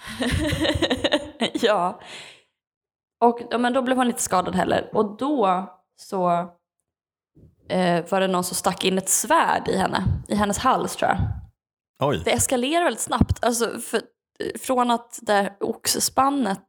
ja. 1.53 2.01
Och 3.25 3.41
ja, 3.51 3.59
men 3.59 3.73
då 3.73 3.83
blev 3.83 3.97
hon 3.97 4.07
inte 4.07 4.23
skadad 4.23 4.55
heller. 4.55 4.91
Och 4.93 5.17
då 5.19 5.67
så 5.97 6.31
eh, 7.69 8.05
var 8.11 8.21
det 8.21 8.27
någon 8.29 8.45
som 8.45 8.57
stack 8.57 8.85
in 8.85 8.99
ett 8.99 9.09
svärd 9.09 9.69
i 9.69 9.77
henne, 9.77 10.05
i 10.29 10.35
hennes 10.35 10.59
hals 10.59 10.97
tror 10.97 11.11
jag. 11.11 11.19
Oj, 12.03 12.23
Det 12.25 12.33
eskalerar 12.33 12.85
väldigt 12.85 13.01
snabbt. 13.03 13.45
Alltså, 13.45 13.79
för, 13.79 14.01
från 14.61 14.91
att 14.91 15.19
det 15.23 15.33
här 15.33 15.53
oxspannet 15.61 16.67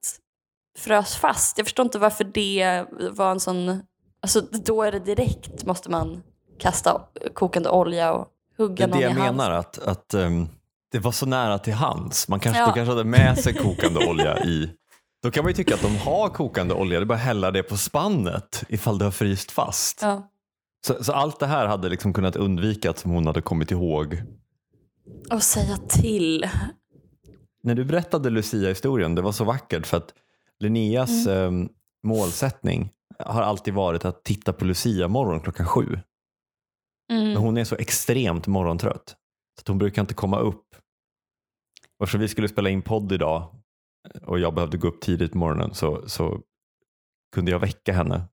frös 0.78 1.16
fast. 1.16 1.58
Jag 1.58 1.68
förstår 1.68 1.86
inte 1.86 2.00
varför 2.00 2.24
det 2.24 2.86
var 3.12 3.32
en 3.32 3.40
sån... 3.40 3.82
Alltså 4.22 4.42
då 4.42 4.84
är 4.84 4.92
det 4.92 5.00
direkt 5.00 5.66
måste 5.66 5.90
man 5.92 6.24
kasta 6.60 7.02
kokande 7.34 7.70
olja 7.70 8.14
och 8.14 8.28
det 8.58 8.64
hugga 8.64 8.84
är 8.84 8.88
någon 8.88 8.98
det 8.98 9.02
i 9.02 9.04
jag 9.04 9.10
halsen. 9.12 9.36
menar. 9.36 9.52
Att, 9.52 9.78
att 9.80 10.14
ehm, 10.14 10.48
det 10.92 11.00
var 11.00 11.12
så 11.12 11.26
nära 11.26 11.60
till 11.60 11.74
hands. 11.74 12.28
Man 12.28 12.40
kanske, 12.40 12.60
Ja. 12.62 12.66
de 12.68 12.74
kanske 12.74 12.92
hade 12.92 13.04
med 13.04 13.40
sig 13.40 13.54
kokande 13.54 14.08
olja 14.08 14.44
i. 14.44 14.70
Då 15.24 15.32
kan 15.32 15.44
man 15.44 15.50
ju 15.52 15.56
tycka 15.56 15.76
att 15.76 15.82
de 15.82 15.98
har 15.98 16.30
kokande 16.30 16.74
olja. 16.74 17.00
Det 17.00 17.04
är 17.04 17.06
bara 17.06 17.14
att 17.14 17.20
hälla 17.20 17.52
det 17.52 17.64
på 17.64 17.78
spannet 17.78 18.64
ifall 18.70 18.98
det 18.98 19.06
har 19.06 19.12
fryst 19.12 19.52
fast. 19.52 20.02
Ja. 20.02 20.28
Så, 20.88 21.04
så 21.04 21.14
allt 21.14 21.40
det 21.40 21.48
här 21.48 21.66
hade 21.68 21.90
liksom 21.90 22.14
kunnat 22.14 22.36
undvikas 22.36 23.06
om 23.06 23.12
hon 23.12 23.28
hade 23.28 23.42
kommit 23.42 23.72
ihåg. 23.72 24.22
Och 25.32 25.44
säga 25.44 25.78
till. 25.78 26.50
När 27.64 27.76
du 27.76 27.86
berättade 27.86 28.30
Lucia-historien, 28.30 29.16
det 29.16 29.22
var 29.22 29.32
så 29.32 29.44
vackert 29.44 29.88
för 29.88 29.98
att 29.98 30.14
Linneas 30.60 31.28
Mm. 31.28 31.38
ehm, 31.62 31.70
målsättning 32.04 32.90
har 33.20 33.42
alltid 33.42 33.74
varit 33.74 34.06
att 34.06 34.24
titta 34.24 34.54
på 34.54 34.66
Lucia-morgon 34.66 35.40
klockan 35.40 35.66
sju. 35.66 35.84
Mm. 37.12 37.28
Men 37.28 37.36
hon 37.38 37.58
är 37.58 37.64
så 37.64 37.76
extremt 37.76 38.48
morgontrött. 38.48 39.10
Så 39.56 39.62
att 39.62 39.68
hon 39.68 39.78
brukar 39.78 40.02
inte 40.02 40.14
komma 40.14 40.40
upp. 40.40 40.66
Och 42.00 42.10
så 42.10 42.18
vi 42.18 42.28
skulle 42.28 42.48
spela 42.48 42.70
in 42.70 42.82
podd 42.82 43.12
idag 43.12 43.56
och 44.24 44.40
jag 44.40 44.54
behövde 44.54 44.78
gå 44.78 44.88
upp 44.88 45.02
tidigt 45.02 45.32
på 45.32 45.38
morgonen 45.38 45.74
så, 45.74 46.10
så 46.10 46.42
kunde 47.36 47.52
jag 47.52 47.60
väcka 47.60 47.94
henne. 47.94 48.24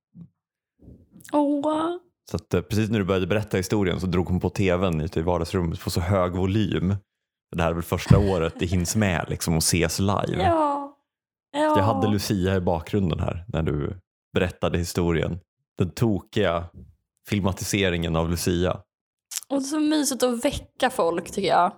Åh. 1.32 1.96
Så 2.30 2.36
att, 2.36 2.54
eh, 2.54 2.60
precis 2.60 2.90
när 2.90 2.98
du 2.98 3.04
började 3.04 3.26
berätta 3.26 3.56
historien 3.56 4.00
så 4.00 4.06
drog 4.06 4.28
hon 4.28 4.40
på 4.40 4.50
tvn 4.50 5.00
ute 5.00 5.20
i 5.20 5.22
vardagsrummet 5.22 5.80
på 5.80 5.90
så 5.90 6.00
hög 6.00 6.32
volym. 6.32 6.94
Det 7.56 7.62
här 7.62 7.70
är 7.70 7.74
väl 7.74 7.82
första 7.82 8.18
året 8.18 8.54
det 8.58 8.66
hinns 8.66 8.96
med 8.96 9.26
liksom 9.28 9.54
och 9.54 9.62
ses 9.62 9.98
live. 9.98 10.42
Ja. 10.42 10.96
ja. 11.52 11.60
Jag 11.76 11.82
hade 11.82 12.08
Lucia 12.08 12.56
i 12.56 12.60
bakgrunden 12.60 13.20
här 13.20 13.44
när 13.48 13.62
du 13.62 14.00
berättade 14.34 14.78
historien. 14.78 15.38
Den 15.78 15.90
tokiga 15.90 16.64
filmatiseringen 17.28 18.16
av 18.16 18.30
Lucia. 18.30 18.80
Och 19.48 19.62
så 19.62 19.80
mysigt 19.80 20.22
att 20.22 20.44
väcka 20.44 20.90
folk 20.90 21.30
tycker 21.30 21.48
jag. 21.48 21.72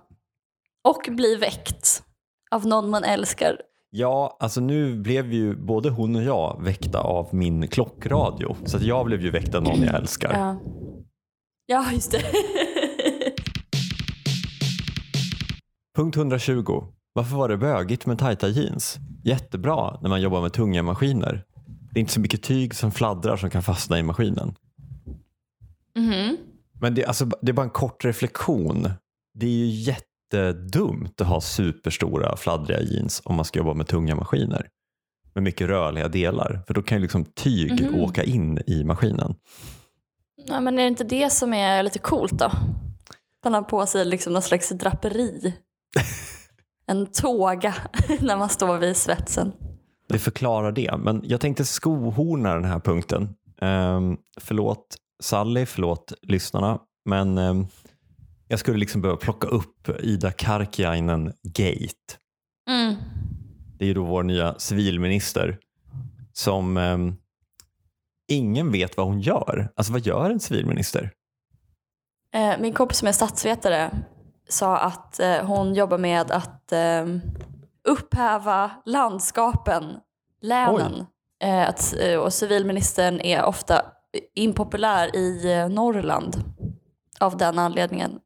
Och 0.83 1.15
bli 1.15 1.35
väckt 1.35 2.03
av 2.51 2.65
någon 2.67 2.89
man 2.89 3.03
älskar. 3.03 3.61
Ja, 3.89 4.37
alltså 4.39 4.61
nu 4.61 4.95
blev 4.99 5.33
ju 5.33 5.55
både 5.55 5.89
hon 5.89 6.15
och 6.15 6.23
jag 6.23 6.63
väckta 6.63 6.99
av 6.99 7.35
min 7.35 7.67
klockradio. 7.67 8.55
Så 8.65 8.77
att 8.77 8.83
jag 8.83 9.05
blev 9.05 9.21
ju 9.21 9.31
väckt 9.31 9.55
av 9.55 9.63
någon 9.63 9.81
jag 9.81 9.95
älskar. 9.95 10.33
Ja, 10.33 10.59
ja 11.65 11.91
just 11.91 12.11
det. 12.11 12.21
Punkt 15.95 16.17
120. 16.17 16.83
Varför 17.13 17.35
var 17.35 17.49
det 17.49 17.57
bögigt 17.57 18.05
med 18.05 18.19
tajta 18.19 18.47
jeans? 18.47 18.97
Jättebra 19.23 19.99
när 20.01 20.09
man 20.09 20.21
jobbar 20.21 20.41
med 20.41 20.53
tunga 20.53 20.83
maskiner. 20.83 21.43
Det 21.93 21.99
är 21.99 22.01
inte 22.01 22.13
så 22.13 22.19
mycket 22.19 22.43
tyg 22.43 22.75
som 22.75 22.91
fladdrar 22.91 23.37
som 23.37 23.49
kan 23.49 23.63
fastna 23.63 23.99
i 23.99 24.03
maskinen. 24.03 24.55
Mhm. 25.95 26.37
Men 26.81 26.95
det, 26.95 27.05
alltså, 27.05 27.25
det 27.41 27.51
är 27.51 27.53
bara 27.53 27.63
en 27.63 27.69
kort 27.69 28.05
reflektion. 28.05 28.89
Det 29.33 29.45
är 29.45 29.49
ju 29.49 29.65
jättedumt 29.65 31.21
att 31.21 31.27
ha 31.27 31.41
superstora 31.41 32.35
fladdriga 32.37 32.81
jeans 32.81 33.21
om 33.25 33.35
man 33.35 33.45
ska 33.45 33.59
jobba 33.59 33.73
med 33.73 33.87
tunga 33.87 34.15
maskiner. 34.15 34.67
Med 35.33 35.43
mycket 35.43 35.67
rörliga 35.67 36.07
delar. 36.07 36.63
För 36.67 36.73
då 36.73 36.81
kan 36.81 36.97
ju 36.97 37.01
liksom 37.01 37.25
tyg 37.25 37.81
Mhm. 37.83 37.95
åka 38.01 38.23
in 38.23 38.59
i 38.67 38.83
maskinen. 38.83 39.35
Ja, 40.47 40.59
men 40.59 40.79
är 40.79 40.83
det 40.83 40.87
inte 40.87 41.03
det 41.03 41.29
som 41.29 41.53
är 41.53 41.83
lite 41.83 41.99
coolt 41.99 42.31
då? 42.31 42.51
Man 43.43 43.53
har 43.53 43.61
på 43.61 43.85
sig 43.85 44.05
liksom 44.05 44.33
någon 44.33 44.41
slags 44.41 44.69
draperi. 44.69 45.53
En 46.85 47.07
tåga 47.07 47.75
när 48.21 48.37
man 48.37 48.49
står 48.49 48.77
vid 48.77 48.97
svetsen. 48.97 49.51
Det 50.09 50.19
förklarar 50.19 50.71
det. 50.71 50.97
Men 50.97 51.21
jag 51.25 51.41
tänkte 51.41 51.65
skohorna 51.65 52.53
den 52.53 52.65
här 52.65 52.79
punkten. 52.79 53.35
Um, 53.61 54.17
förlåt 54.39 54.97
Sally, 55.23 55.65
förlåt 55.65 56.13
lyssnarna. 56.21 56.79
Men 57.05 57.37
ehm, 57.37 57.67
jag 58.47 58.59
skulle 58.59 58.77
liksom 58.77 59.01
behöva 59.01 59.17
plocka 59.19 59.47
upp 59.47 59.89
Ida 59.99 60.31
Karkiainen 60.31 61.33
Gate. 61.43 62.17
Mm. 62.69 62.95
Det 63.77 63.85
är 63.85 63.87
ju 63.87 63.93
då 63.93 64.03
vår 64.03 64.23
nya 64.23 64.55
civilminister 64.59 65.57
som 66.33 66.77
ehm, 66.77 67.15
ingen 68.27 68.71
vet 68.71 68.97
vad 68.97 69.05
hon 69.05 69.21
gör. 69.21 69.69
Alltså 69.75 69.93
vad 69.93 70.01
gör 70.05 70.29
en 70.29 70.39
civilminister? 70.39 71.11
Eh, 72.33 72.59
Min 72.59 72.73
kompis 72.73 72.97
som 72.97 73.07
är 73.07 73.11
statsvetare 73.11 73.91
sa 74.51 74.77
att 74.77 75.19
eh, 75.19 75.45
hon 75.45 75.73
jobbar 75.73 75.97
med 75.97 76.31
att 76.31 76.71
eh, 76.71 77.05
upphäva 77.87 78.71
landskapen, 78.85 79.83
länen. 80.41 81.05
Eh, 81.43 81.69
Att, 81.69 81.93
och 82.19 82.33
civilministern 82.33 83.21
är 83.21 83.45
ofta 83.45 83.81
impopulär 84.35 85.15
i 85.15 85.67
Norrland 85.69 86.43
av 87.19 87.37
den 87.37 87.59
anledningen. 87.59 88.19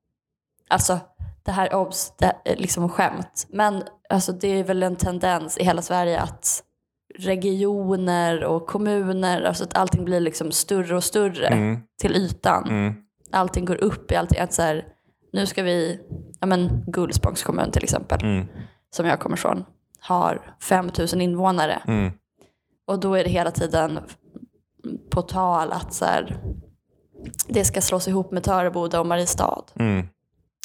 Alltså, 0.67 0.99
det 1.43 1.51
här 1.51 1.75
obs, 1.75 2.13
det 2.17 2.35
är 2.45 2.55
liksom 2.55 2.89
skämt. 2.89 3.47
Men 3.49 3.83
alltså, 4.09 4.31
det 4.31 4.47
är 4.47 4.63
väl 4.63 4.83
en 4.83 4.95
tendens 4.95 5.57
i 5.57 5.63
hela 5.63 5.81
Sverige 5.81 6.19
att 6.19 6.63
regioner 7.19 8.43
och 8.43 8.67
kommuner, 8.67 9.41
alltså 9.41 9.63
att 9.63 9.77
allting 9.77 10.05
blir 10.05 10.19
liksom 10.19 10.51
större 10.51 10.95
och 10.95 11.03
större 11.03 11.47
Mm, 11.47 11.79
till 12.01 12.15
ytan 12.15 12.63
mm, 12.69 12.93
allting 13.31 13.65
går 13.65 13.83
upp 13.83 14.11
i 14.11 14.15
allting. 14.15 14.39
Att 14.39 14.53
så 14.53 14.61
här, 14.61 14.85
nu 15.35 15.45
ska 15.45 15.63
vi, 15.63 15.99
ja 16.39 16.47
men 16.47 16.83
Gullspångs 16.87 17.43
kommun 17.43 17.71
till 17.71 17.83
exempel, 17.83 18.23
mm, 18.23 18.47
som 18.95 19.05
jag 19.05 19.19
kommer 19.19 19.35
från, 19.37 19.65
har 19.99 20.55
5000 20.61 21.21
invånare. 21.21 21.81
mm. 21.87 22.11
Och 22.87 22.99
då 22.99 23.13
är 23.15 23.23
det 23.23 23.29
hela 23.29 23.51
tiden 23.51 23.99
på 25.09 25.21
tal 25.21 25.71
att 25.71 25.93
så 25.93 26.05
här, 26.05 26.37
det 27.47 27.65
ska 27.65 27.81
slås 27.81 28.07
ihop 28.07 28.31
med 28.31 28.43
Töreboda 28.43 28.99
och 28.99 29.05
Mariestad. 29.07 29.63
mm. 29.75 30.07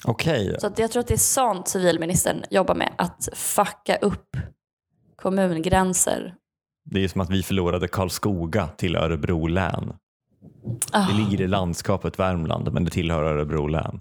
Okej, 0.05 0.57
Så 0.61 0.71
jag 0.77 0.91
tror 0.91 1.01
att 1.01 1.07
det 1.09 1.15
är 1.15 1.19
sånt 1.19 1.69
civilministern 1.69 2.43
jobbar 2.51 2.75
med, 2.75 2.93
att 2.99 3.29
fucka 3.33 3.97
upp 3.97 4.37
kommungränser. 5.17 6.35
det 6.85 7.05
är 7.05 7.09
som 7.09 7.21
att 7.21 7.31
vi 7.31 7.43
förlorade 7.43 7.89
Karlskoga 7.89 8.67
till 8.69 8.97
Örebro 8.97 9.47
län. 9.47 9.93
Ah, 10.93 11.07
Det 11.07 11.15
ligger 11.15 11.45
i 11.45 11.49
landskapet 11.49 12.19
Värmland 12.19 12.73
men 12.73 12.85
det 12.85 12.91
tillhör 12.91 13.23
Örebro 13.23 13.67
län. 13.67 14.01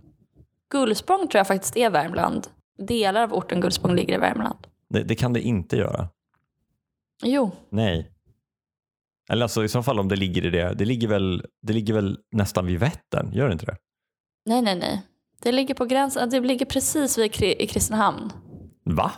Gullspång 0.70 1.28
tror 1.28 1.40
jag 1.40 1.48
faktiskt 1.48 1.78
är 1.78 1.90
Värmland. 1.90 2.48
Delar 2.78 3.24
av 3.24 3.34
orten 3.34 3.62
Gullspång 3.62 3.96
ligger 3.96 4.14
i 4.14 4.18
Värmland. 4.18 4.68
Det, 4.90 5.04
det 5.04 5.16
kan 5.16 5.34
det 5.34 5.42
inte 5.42 5.76
göra. 5.78 6.10
Jo, 7.24 7.52
Nej. 7.70 8.12
Eller 9.30 9.44
alltså 9.44 9.64
i 9.64 9.70
så 9.70 9.84
fall 9.84 10.00
om 10.00 10.08
det 10.08 10.16
ligger 10.16 10.46
i 10.46 10.50
det. 10.50 10.74
Det 10.74 10.86
ligger 10.86 11.08
väl, 11.08 11.46
det 11.62 11.74
ligger 11.74 11.94
väl 11.94 12.20
nästan 12.32 12.66
vid 12.66 12.80
Vättern, 12.80 13.32
gör 13.34 13.48
det 13.48 13.54
inte 13.54 13.66
det? 13.66 13.78
nej 14.46 14.62
nej 14.62 14.76
nej. 14.76 15.02
Det 15.42 15.52
ligger 15.52 15.74
på 15.74 15.86
gränsen, 15.86 16.30
det 16.30 16.40
ligger 16.40 16.66
precis 16.66 17.18
vid 17.18 17.44
i 17.44 17.68
Kristinehamn. 17.68 18.32
Va? 18.84 19.12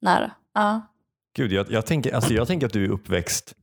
Nära. 0.00 0.32
Ja. 0.54 0.80
Gud, 1.36 1.52
jag, 1.52 1.70
jag, 1.70 1.86
tänker, 1.86 2.14
alltså 2.14 2.34
jag 2.34 2.46
tänker 2.46 2.66
att 2.66 2.72
du 2.72 2.84
är 2.84 2.88
uppväxt 2.88 3.54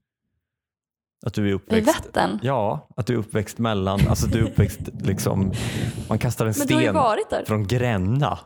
att 1.25 1.33
du 1.33 1.49
är 1.49 1.53
uppväxt 1.53 1.87
Vättern. 1.87 2.39
Ja, 2.43 2.87
att 2.95 3.07
du 3.07 3.13
är 3.13 3.17
uppväxt 3.17 3.57
mellan, 3.57 3.99
alltså 4.09 4.27
du 4.27 4.39
är 4.39 4.43
uppväxt 4.43 4.79
liksom, 5.01 5.51
man 6.09 6.19
kastar 6.19 6.45
en 6.45 6.53
sten 6.53 6.95
från 7.45 7.67
Gränna 7.67 8.39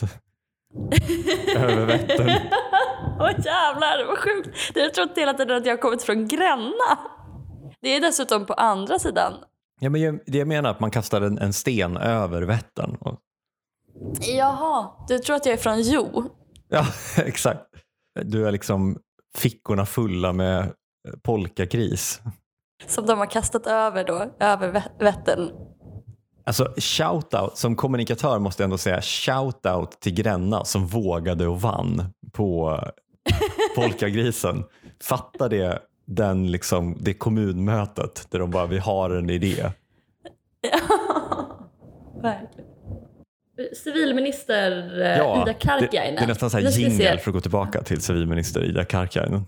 över 1.56 1.86
Vättern. 1.86 2.30
Åh 3.20 3.30
jävlar 3.44 4.06
vad 4.06 4.18
sjukt. 4.18 4.74
Du 4.74 4.80
har 4.80 4.88
trott 4.88 5.12
hela 5.16 5.34
tiden 5.34 5.56
att 5.56 5.66
jag 5.66 5.72
har 5.72 5.78
kommit 5.82 6.02
från 6.02 6.28
Gränna. 6.28 6.98
Det 7.80 7.96
är 7.96 8.00
dessutom 8.00 8.46
på 8.46 8.52
andra 8.52 8.98
sidan. 8.98 9.32
Ja, 9.80 9.90
men 9.90 10.00
jag, 10.00 10.18
det 10.26 10.38
jag 10.38 10.48
menar 10.48 10.70
att 10.70 10.80
man 10.80 10.90
kastar 10.90 11.20
en, 11.22 11.38
en 11.38 11.52
sten 11.52 11.96
över 11.96 12.42
Vättern. 12.42 12.96
Och- 13.00 13.18
Jaha, 14.20 14.90
du 15.08 15.18
tror 15.18 15.36
att 15.36 15.46
jag 15.46 15.52
är 15.52 15.56
från 15.56 15.80
Jo? 15.82 16.24
Ja, 16.68 16.86
exakt. 17.16 17.60
Du 18.22 18.46
är 18.48 18.52
liksom 18.52 18.98
fickorna 19.36 19.86
fulla 19.86 20.32
med 20.32 20.72
polkagris. 21.22 22.20
Som 22.86 23.06
de 23.06 23.18
har 23.18 23.26
kastat 23.26 23.66
över 23.66 24.04
då, 24.04 24.24
över 24.40 24.72
Vä- 24.72 25.02
Vättern. 25.04 25.50
Alltså 26.46 26.74
shoutout, 26.76 27.58
som 27.58 27.76
kommunikatör 27.76 28.38
måste 28.38 28.62
jag 28.62 28.64
ändå 28.66 28.78
säga 28.78 29.00
shoutout 29.02 30.00
till 30.00 30.14
Gränna 30.14 30.64
som 30.64 30.86
vågade 30.86 31.46
och 31.46 31.60
vann 31.60 32.04
på 32.32 32.80
polkagrisen. 33.76 34.64
Fatta 35.02 35.48
det, 35.48 35.78
den 36.06 36.50
liksom, 36.50 36.96
det 37.00 37.14
kommunmötet 37.14 38.26
där 38.30 38.38
de 38.38 38.50
bara, 38.50 38.66
vi 38.66 38.78
har 38.78 39.10
en 39.10 39.30
idé. 39.30 39.64
Verkligen. 42.22 42.64
Civilminister 43.84 45.00
eh, 45.00 45.18
Ja, 45.18 45.36
Ida 45.36 45.44
det, 45.44 45.54
Karkiainen. 45.54 46.14
det 46.16 46.22
är 46.22 46.26
nästan 46.26 46.50
så 46.50 46.58
här 46.58 46.70
jingel 46.78 47.18
för 47.18 47.30
att 47.30 47.34
gå 47.34 47.40
tillbaka 47.40 47.82
till 47.82 48.00
civilminister 48.00 48.64
Ida 48.64 48.84
Karkiainen. 48.84 49.46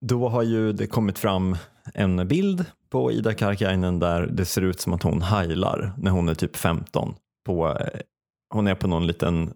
Då 0.00 0.28
har 0.28 0.42
ju 0.42 0.72
det 0.72 0.86
kommit 0.86 1.18
fram 1.18 1.56
en 1.94 2.28
bild 2.28 2.64
på 2.90 3.12
Ida 3.12 3.34
Karkiainen 3.34 3.98
där 3.98 4.26
det 4.26 4.44
ser 4.44 4.62
ut 4.62 4.80
som 4.80 4.92
att 4.92 5.02
hon 5.02 5.22
heilar 5.22 5.92
när 5.98 6.10
hon 6.10 6.28
är 6.28 6.34
typ 6.34 6.56
15. 6.56 7.14
På, 7.44 7.68
eh, 7.68 8.00
hon 8.50 8.66
är 8.66 8.74
på 8.74 8.88
någon 8.88 9.06
liten 9.06 9.52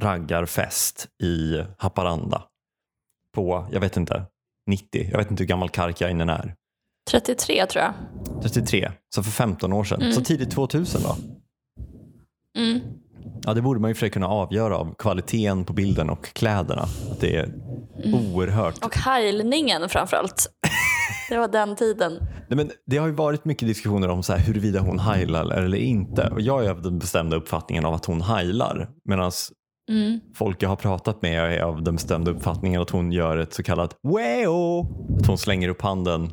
raggarfest 0.00 1.08
i 1.22 1.64
Haparanda. 1.78 2.42
På, 3.32 3.66
jag 3.72 3.80
vet 3.80 3.96
inte, 3.96 4.24
90. 4.66 5.08
Jag 5.10 5.18
vet 5.18 5.30
inte 5.30 5.42
hur 5.42 5.48
gammal 5.48 5.68
Karkiainen 5.68 6.28
är. 6.28 6.54
33 7.10 7.66
tror 7.66 7.84
jag. 7.84 7.94
33, 8.42 8.92
så 9.14 9.22
för 9.22 9.30
15 9.30 9.72
år 9.72 9.84
sedan. 9.84 10.00
Mm. 10.00 10.12
Så 10.12 10.20
tidigt 10.20 10.50
2000 10.50 11.02
då? 11.02 11.16
Mm. 12.60 12.80
Ja, 13.42 13.54
det 13.54 13.62
borde 13.62 13.80
man 13.80 13.90
ju 13.90 13.94
för 13.94 14.00
sig 14.00 14.10
kunna 14.10 14.28
avgöra 14.28 14.76
av 14.76 14.94
kvaliteten 14.98 15.64
på 15.64 15.72
bilden 15.72 16.10
och 16.10 16.24
kläderna. 16.34 16.82
Att 16.82 17.20
det 17.20 17.36
är 17.36 17.54
oerhört. 18.04 18.84
Och 18.84 18.96
heilningen 18.96 19.88
framförallt. 19.88 20.46
Det 21.28 21.38
var 21.38 21.48
den 21.48 21.76
tiden. 21.76 22.12
Nej, 22.48 22.56
men 22.56 22.70
det 22.86 22.96
har 22.96 23.06
ju 23.06 23.12
varit 23.12 23.44
mycket 23.44 23.68
diskussioner 23.68 24.08
om 24.08 24.22
så 24.22 24.32
här, 24.32 24.40
huruvida 24.40 24.80
hon 24.80 24.98
heilar 24.98 25.50
eller 25.50 25.78
inte. 25.78 26.28
Och 26.32 26.40
jag 26.40 26.64
är 26.64 26.70
av 26.70 26.82
den 26.82 26.98
bestämda 26.98 27.36
uppfattningen 27.36 27.84
av 27.84 27.94
att 27.94 28.04
hon 28.04 28.20
heilar. 28.20 28.88
Medan 29.04 29.32
Mm. 29.90 30.20
folk 30.34 30.62
jag 30.62 30.68
har 30.68 30.76
pratat 30.76 31.22
med 31.22 31.54
är 31.54 31.60
av 31.60 31.82
den 31.82 31.94
bestämda 31.94 32.30
uppfattningen 32.30 32.82
att 32.82 32.90
hon 32.90 33.12
gör 33.12 33.36
ett 33.36 33.54
så 33.54 33.62
kallat 33.62 33.96
weo. 34.02 34.80
Att 35.20 35.26
hon 35.26 35.38
slänger 35.38 35.68
upp 35.68 35.82
handen 35.82 36.30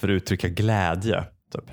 för 0.00 0.08
att 0.08 0.12
uttrycka 0.12 0.48
glädje. 0.48 1.24
Typ. 1.52 1.64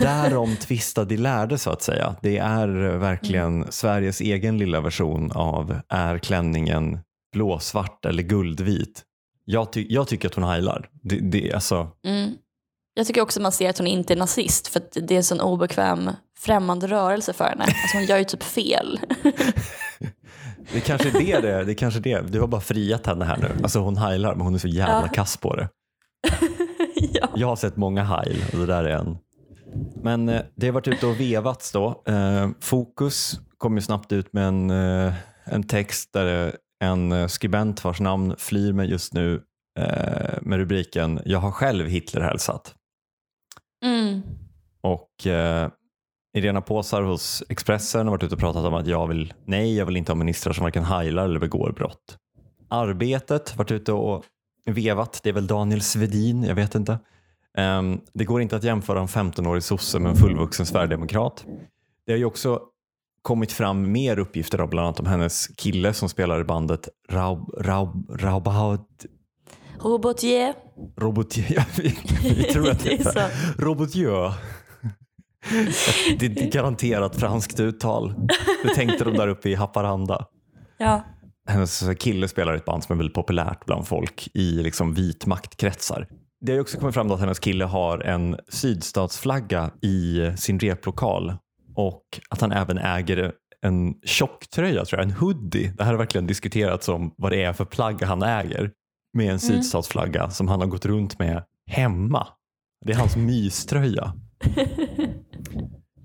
Därom 0.00 0.56
tvista 0.56 1.04
de 1.04 1.16
lärde 1.16 1.58
så 1.58 1.70
att 1.70 1.82
säga. 1.82 2.16
Det 2.22 2.38
är 2.38 2.68
verkligen 2.96 3.72
Sveriges 3.72 4.20
egen 4.20 4.58
lilla 4.58 4.80
version 4.80 5.32
av 5.32 5.80
är 5.88 6.18
klänningen 6.18 6.98
blåsvart 7.32 8.04
eller 8.04 8.22
guldvit. 8.22 9.02
Jag, 9.44 9.72
ty- 9.72 9.86
jag 9.88 10.08
tycker 10.08 10.28
att 10.28 10.34
hon 10.34 10.44
heilar. 10.44 10.88
Det, 11.02 11.16
det, 11.16 11.52
alltså, 11.52 11.88
Mm. 12.06 12.30
Jag 12.96 13.06
tycker 13.06 13.20
också 13.20 13.40
man 13.40 13.52
ser 13.52 13.70
att 13.70 13.78
hon 13.78 13.86
inte 13.86 14.14
är 14.14 14.16
nazist 14.16 14.68
för 14.68 14.80
att 14.80 14.96
det 15.02 15.14
är 15.14 15.16
en 15.16 15.24
sån 15.24 15.40
obekväm 15.40 16.10
främmande 16.38 16.86
rörelse 16.86 17.32
för 17.32 17.44
henne. 17.44 17.64
Alltså 17.64 17.96
hon 17.96 18.04
gör 18.06 18.18
ju 18.18 18.24
typ 18.24 18.42
fel. 18.42 19.00
det 20.72 20.80
kanske 20.80 21.08
är 21.08 21.12
det, 21.12 21.40
det, 21.40 21.64
det 21.64 21.72
är 21.72 21.74
kanske 21.74 22.00
det. 22.00 22.20
Du 22.32 22.40
har 22.40 22.46
bara 22.46 22.60
friat 22.60 23.06
henne 23.06 23.24
här 23.24 23.36
nu. 23.36 23.50
Alltså 23.62 23.78
hon 23.78 23.96
heilar 23.96 24.34
men 24.34 24.40
hon 24.44 24.54
är 24.54 24.58
så 24.58 24.68
jävla 24.68 25.02
Ja. 25.06 25.08
kass 25.14 25.36
på 25.36 25.56
det. 25.56 25.68
ja. 27.12 27.28
Jag 27.36 27.46
har 27.46 27.56
sett 27.56 27.76
många 27.76 28.02
heil 28.04 28.44
och 28.52 28.58
det 28.58 28.66
där 28.66 28.84
är 28.84 28.96
en. 28.96 29.18
Men 30.02 30.28
eh, 30.28 30.42
det 30.54 30.66
har 30.66 30.72
varit 30.72 30.88
ute 30.88 31.06
och 31.06 31.20
vevats 31.20 31.72
då. 31.72 32.02
Eh, 32.06 32.48
Fokus 32.60 33.40
kom 33.58 33.76
ju 33.76 33.82
snabbt 33.82 34.12
ut 34.12 34.32
med 34.32 34.48
en, 34.48 34.70
eh, 34.70 35.14
en 35.44 35.62
text 35.62 36.12
där 36.12 36.56
en 36.80 37.28
skribent 37.28 37.84
vars 37.84 38.00
namn 38.00 38.34
flyr 38.38 38.72
mig 38.72 38.90
just 38.90 39.14
nu 39.14 39.42
med 40.40 40.58
rubriken 40.58 41.20
“Jag 41.24 41.38
har 41.38 41.50
själv 41.50 41.86
Hitler 41.86 42.20
hälsat”. 42.20 42.74
Mm. 43.84 44.22
Och 44.80 45.26
eh, 45.26 45.68
Irena 46.36 46.60
Påsar 46.60 47.02
hos 47.02 47.42
Expressen 47.48 48.06
har 48.06 48.10
varit 48.10 48.22
ute 48.22 48.34
och 48.34 48.40
pratat 48.40 48.64
om 48.64 48.74
att 48.74 48.86
jag 48.86 49.06
vill, 49.06 49.34
nej, 49.44 49.76
jag 49.76 49.86
vill 49.86 49.96
inte 49.96 50.12
ha 50.12 50.16
ministrar 50.16 50.52
som 50.52 50.64
varken 50.64 50.84
heilar 50.84 51.24
eller 51.24 51.40
begår 51.40 51.72
brott. 51.72 52.18
Arbetet 52.68 53.50
har 53.50 53.58
varit 53.58 53.70
ute 53.70 53.92
och 53.92 54.24
vevat, 54.64 55.20
det 55.22 55.28
är 55.28 55.32
väl 55.32 55.46
Daniel 55.46 55.82
Svedin, 55.82 56.42
jag 56.42 56.54
vet 56.54 56.74
inte. 56.74 56.98
Um, 57.58 58.00
det 58.12 58.24
går 58.24 58.42
inte 58.42 58.56
att 58.56 58.64
jämföra 58.64 59.00
en 59.00 59.06
15-årig 59.06 59.62
sosse 59.62 59.98
med 59.98 60.10
en 60.10 60.16
fullvuxen 60.16 60.66
sverigedemokrat. 60.66 61.44
Det 62.06 62.12
har 62.12 62.18
ju 62.18 62.24
också 62.24 62.60
kommit 63.22 63.52
fram 63.52 63.92
mer 63.92 64.18
uppgifter 64.18 64.58
av 64.58 64.68
bland 64.68 64.86
annat 64.86 65.00
om 65.00 65.06
hennes 65.06 65.46
kille 65.46 65.92
som 65.92 66.08
spelar 66.08 66.40
i 66.40 66.44
bandet 66.44 66.88
Raub, 67.08 67.54
Raub, 67.58 68.10
Raubaut 68.20 69.06
Robotier. 69.80 70.54
Robotier, 70.96 71.64
vi, 71.76 71.98
vi 72.34 72.44
tror 72.44 72.70
att 72.70 72.78
det 72.84 72.90
är. 72.92 73.62
Robotier. 73.62 74.32
Det 76.18 76.26
är 76.26 76.50
garanterat 76.50 77.16
franskt 77.16 77.60
uttal. 77.60 78.14
Det 78.62 78.74
tänkte 78.74 79.04
de 79.04 79.14
där 79.14 79.28
uppe 79.28 79.50
i 79.50 79.54
Haparanda. 79.54 80.26
Ja. 80.78 81.02
Hennes 81.48 81.84
kille 81.98 82.28
spelar 82.28 82.54
ett 82.54 82.64
band 82.64 82.84
som 82.84 82.92
är 82.92 82.96
väldigt 82.96 83.14
populärt 83.14 83.64
bland 83.64 83.86
folk 83.86 84.28
i 84.34 84.62
liksom 84.62 84.94
vit 84.94 85.26
maktkretsar. 85.26 86.08
Det 86.40 86.52
har 86.52 86.60
också 86.60 86.78
kommit 86.78 86.94
fram 86.94 87.10
att 87.10 87.20
hennes 87.20 87.38
kille 87.38 87.64
har 87.64 87.98
en 87.98 88.36
sydstatsflagga 88.48 89.70
i 89.82 90.32
sin 90.36 90.58
replokal 90.58 91.34
och 91.76 92.02
att 92.30 92.40
han 92.40 92.52
även 92.52 92.78
äger 92.78 93.32
en 93.62 93.94
tjocktröja, 94.04 94.84
tror 94.84 95.00
jag, 95.00 95.08
en 95.08 95.16
hoodie. 95.16 95.72
Det 95.76 95.84
här 95.84 95.90
har 95.92 95.98
verkligen 95.98 96.26
diskuterats 96.26 96.88
om 96.88 97.14
vad 97.16 97.32
det 97.32 97.42
är 97.42 97.52
för 97.52 97.64
plagg 97.64 98.02
han 98.02 98.22
äger 98.22 98.70
med 99.16 99.32
en 99.32 99.40
sydstatsflagga 99.40 100.30
som 100.30 100.48
han 100.48 100.60
har 100.60 100.66
gått 100.66 100.86
runt 100.86 101.18
med 101.18 101.42
hemma. 101.70 102.26
Det 102.84 102.92
är 102.92 102.96
hans 102.96 103.16
myströja. 103.16 104.12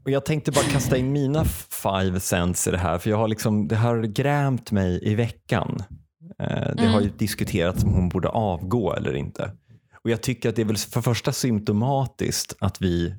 Och 0.10 0.14
jag 0.14 0.26
tänkte 0.26 0.52
bara 0.52 0.66
kasta 0.66 0.98
in 0.98 1.12
mina 1.12 1.46
five 1.70 2.20
cents 2.20 2.68
i 2.68 2.72
det 2.72 2.78
här 2.78 2.98
för 2.98 3.10
jag 3.10 3.18
har 3.18 3.28
liksom, 3.28 3.68
det 3.68 3.76
har 3.76 4.02
grämt 4.04 4.72
mig 4.72 5.00
i 5.04 5.16
veckan. 5.16 5.84
Eh, 6.40 6.76
Det 6.76 6.88
har 6.88 7.02
ju 7.02 7.10
diskuterats 7.10 7.84
om 7.84 7.94
hon 7.94 8.10
borde 8.10 8.28
avgå 8.30 8.94
eller 8.94 9.16
inte. 9.16 9.52
Och 10.04 10.10
jag 10.10 10.22
tycker 10.22 10.50
att 10.50 10.56
det 10.56 10.62
är 10.62 10.66
väl 10.66 10.78
för 10.78 11.02
första 11.02 11.32
symptomatiskt 11.32 12.56
att 12.60 12.82
vi 12.82 13.16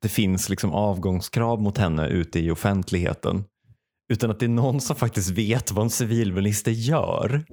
det 0.00 0.08
finns 0.08 0.48
liksom 0.48 0.72
avgångskrav 0.72 1.62
mot 1.62 1.78
henne 1.78 2.08
ute 2.08 2.40
i 2.40 2.50
offentligheten. 2.50 3.44
Utan 4.12 4.30
att 4.30 4.40
det 4.40 4.46
är 4.46 4.48
någon 4.48 4.80
som 4.80 4.96
faktiskt 4.96 5.30
vet 5.30 5.72
vad 5.72 5.84
en 5.84 5.90
civilminister 5.90 6.70
gör. 6.70 7.44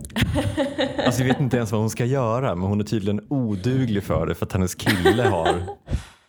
Alltså 1.06 1.24
vi 1.24 1.30
vet 1.30 1.39
inte 1.39 1.58
ens 1.58 1.72
vad 1.72 1.82
hon 1.82 1.89
ska 1.89 2.06
göra 2.06 2.56
men 2.56 2.69
hon 2.69 2.80
är 2.80 2.84
tydligen 2.84 3.22
oduglig 3.30 4.04
för 4.04 4.26
det 4.28 4.36
för 4.36 4.45
att 4.45 4.54
hennes 4.54 4.76
kille 4.76 5.24
har 5.24 5.62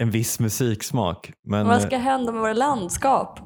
en 0.01 0.11
viss 0.11 0.41
musiksmak. 0.41 1.33
Men, 1.45 1.67
Vad 1.67 1.83
ska 1.83 1.97
hända 1.97 2.33
med 2.33 2.41
våra 2.41 2.53
landskap? 2.53 3.41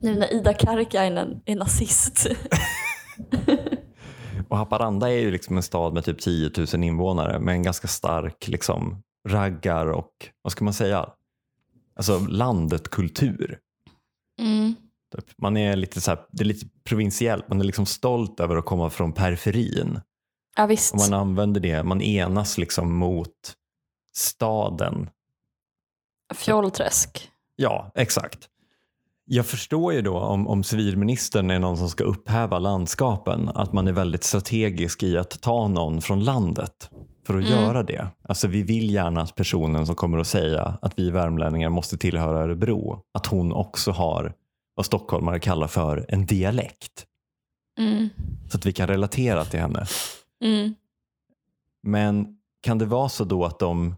Nu 0.00 0.14
när 0.14 0.32
Ida 0.32 0.54
Karkiainen 0.54 1.40
är 1.44 1.56
nazist. 1.56 2.26
Och 4.48 4.56
Haparanda 4.56 5.10
är 5.10 5.18
ju 5.18 5.30
liksom 5.30 5.56
en 5.56 5.62
stad 5.62 5.94
med 5.94 6.04
typ 6.04 6.20
10 6.20 6.50
000 6.74 6.84
invånare 6.84 7.38
med 7.38 7.52
en 7.52 7.62
ganska 7.62 7.88
stark 7.88 8.48
liksom, 8.48 9.02
raggar 9.28 9.86
och 9.86 10.12
vad 10.42 10.52
ska 10.52 10.64
man 10.64 10.74
säga? 10.74 11.10
Alltså 11.96 12.18
landet-kultur. 12.18 13.58
Mm. 14.40 14.74
Typ. 15.16 15.24
Man 15.38 15.56
är 15.56 15.76
lite 15.76 16.00
så 16.00 16.10
här, 16.10 16.20
det 16.32 16.42
är 16.42 16.46
lite 16.46 16.66
provinsiellt, 16.84 17.48
man 17.48 17.60
är 17.60 17.64
liksom 17.64 17.86
stolt 17.86 18.40
över 18.40 18.56
att 18.56 18.64
komma 18.64 18.90
från 18.90 19.12
periferin. 19.12 20.00
Ja 20.56 20.66
visst. 20.66 20.94
Och 20.94 21.00
man 21.00 21.20
använder 21.20 21.60
det, 21.60 21.82
man 21.82 22.02
enas 22.02 22.58
liksom 22.58 22.96
mot 22.96 23.54
staden. 24.16 25.10
Fjollträsk. 26.34 27.30
Ja, 27.56 27.90
exakt. 27.94 28.48
Jag 29.24 29.46
förstår 29.46 29.92
ju 29.92 30.02
då 30.02 30.18
om, 30.18 30.48
om 30.48 30.64
civilministern 30.64 31.50
är 31.50 31.58
någon 31.58 31.76
som 31.76 31.88
ska 31.90 32.04
upphäva 32.04 32.58
landskapen, 32.58 33.48
att 33.48 33.72
man 33.72 33.88
är 33.88 33.92
väldigt 33.92 34.24
strategisk 34.24 35.02
i 35.02 35.18
att 35.18 35.40
ta 35.40 35.68
någon 35.68 36.02
från 36.02 36.24
landet 36.24 36.90
för 37.26 37.38
att 37.38 37.46
Mm. 37.46 37.60
göra 37.62 37.82
det. 37.82 38.08
Alltså 38.22 38.48
vi 38.48 38.62
vill 38.62 38.90
gärna 38.90 39.20
att 39.22 39.34
personen 39.34 39.86
som 39.86 39.94
kommer 39.94 40.18
att 40.18 40.26
säga 40.26 40.78
att 40.82 40.98
vi 40.98 41.10
värmlänningar 41.10 41.68
måste 41.70 41.98
tillhöra 41.98 42.38
Örebro, 42.38 43.02
att 43.12 43.26
hon 43.26 43.52
också 43.52 43.90
har 43.90 44.32
vad 44.74 44.86
stockholmare 44.86 45.40
kallar 45.40 45.66
för 45.66 46.06
en 46.08 46.26
dialekt. 46.26 47.06
Mm. 47.78 48.08
Så 48.50 48.56
att 48.56 48.66
vi 48.66 48.72
kan 48.72 48.88
relatera 48.88 49.44
till 49.44 49.60
henne. 49.60 49.86
Mm. 50.44 50.74
Men 51.82 52.38
kan 52.60 52.78
det 52.78 52.86
vara 52.86 53.08
så 53.08 53.24
då 53.24 53.44
att 53.44 53.58
de, 53.58 53.96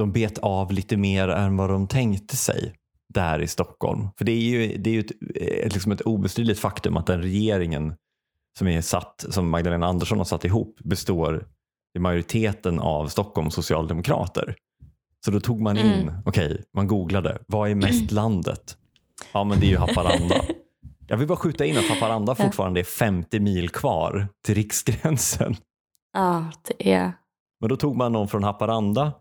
de 0.00 0.12
bet 0.12 0.38
av 0.38 0.72
lite 0.72 0.96
mer 0.96 1.28
än 1.28 1.56
vad 1.56 1.70
de 1.70 1.86
tänkte 1.88 2.36
sig 2.36 2.74
där 3.14 3.42
i 3.42 3.46
Stockholm? 3.46 4.08
För 4.18 4.24
det 4.24 4.32
är 4.32 4.40
ju, 4.40 4.76
det 4.76 4.90
är 4.90 4.94
ju 4.94 5.00
ett, 5.00 5.12
ett, 5.66 5.74
liksom 5.74 5.92
ett 5.92 6.00
obestridligt 6.00 6.60
faktum 6.60 6.96
att 6.96 7.06
den 7.06 7.22
regeringen 7.22 7.94
som, 8.58 8.68
är 8.68 8.80
satt, 8.80 9.24
som 9.30 9.50
Magdalena 9.50 9.86
Andersson 9.86 10.18
har 10.18 10.24
satt 10.24 10.44
ihop 10.44 10.78
består 10.84 11.46
i 11.96 11.98
majoriteten 11.98 12.80
av 12.80 13.06
Stockholms 13.08 13.54
socialdemokrater. 13.54 14.54
Så 15.24 15.30
då 15.30 15.40
tog 15.40 15.60
man 15.60 15.78
in, 15.78 15.86
Mm. 15.92 16.14
okej, 16.24 16.64
man 16.74 16.86
googlade, 16.86 17.38
vad 17.46 17.70
är 17.70 17.74
mest 17.74 18.10
landet? 18.12 18.76
Ja 19.32 19.44
men 19.44 19.60
det 19.60 19.66
är 19.66 19.70
ju 19.70 19.76
Haparanda. 19.76 20.44
Jag 21.08 21.16
vill 21.16 21.28
bara 21.28 21.38
skjuta 21.38 21.64
in 21.64 21.78
att 21.78 21.88
Haparanda 21.88 22.34
fortfarande 22.34 22.80
är 22.80 22.84
50 22.84 23.40
mil 23.40 23.68
kvar 23.68 24.28
till 24.44 24.54
riksgränsen. 24.54 25.56
Ja, 26.12 26.50
det 26.68 26.92
är... 26.92 27.12
Men 27.60 27.68
då 27.68 27.76
tog 27.76 27.96
man 27.96 28.12
någon 28.12 28.28
från 28.28 28.44
Haparanda, 28.44 29.12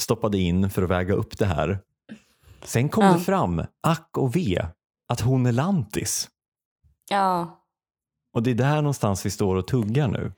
stoppade 0.00 0.38
in 0.38 0.70
för 0.70 0.82
att 0.82 0.90
väga 0.90 1.14
upp 1.14 1.38
det 1.38 1.46
här. 1.46 1.78
Sen 2.64 2.88
kom 2.88 3.04
Ja. 3.04 3.12
det 3.12 3.20
fram, 3.20 3.62
ack 3.82 4.18
och 4.18 4.36
ve, 4.36 4.66
att 5.08 5.20
hon 5.20 5.46
är 5.46 5.52
lantis. 5.52 6.28
Ja. 7.10 7.62
Och 8.34 8.42
det 8.42 8.50
är 8.50 8.54
där 8.54 8.76
någonstans 8.76 9.26
vi 9.26 9.30
står 9.30 9.56
och 9.56 9.66
tuggar 9.66 10.08
nu. 10.08 10.32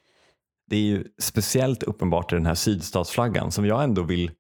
Det 0.71 0.77
är 0.77 0.81
ju 0.81 1.05
speciellt 1.21 1.83
uppenbart 1.83 2.33
i 2.33 2.35
den 2.35 2.47
här 2.47 2.55
sydstatsflaggan 2.55 3.53
som 3.53 3.67
jag 3.67 3.85
ändå 3.85 4.03
vill, 4.03 4.31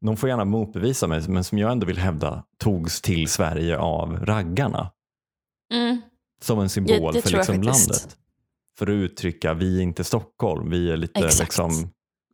de 0.00 0.16
får 0.16 0.28
gärna 0.28 0.44
motbevisa 0.44 1.06
mig, 1.06 1.28
men 1.28 1.44
som 1.44 1.58
jag 1.58 1.72
ändå 1.72 1.86
vill 1.86 1.98
hävda 1.98 2.44
togs 2.58 3.00
till 3.00 3.28
Sverige 3.28 3.78
av 3.78 4.16
raggarna. 4.26 4.90
Mm. 5.74 6.00
Som 6.40 6.60
en 6.60 6.68
symbol 6.68 7.12
Ja, 7.14 7.22
för 7.22 7.30
liksom 7.30 7.62
landet. 7.62 8.16
För 8.78 8.86
att 8.86 8.90
uttrycka, 8.90 9.54
vi 9.54 9.78
är 9.78 9.82
inte 9.82 10.04
Stockholm, 10.04 10.70
vi 10.70 10.90
är 10.90 10.96
lite 10.96 11.20
Exakt. 11.20 11.40
liksom, 11.40 11.90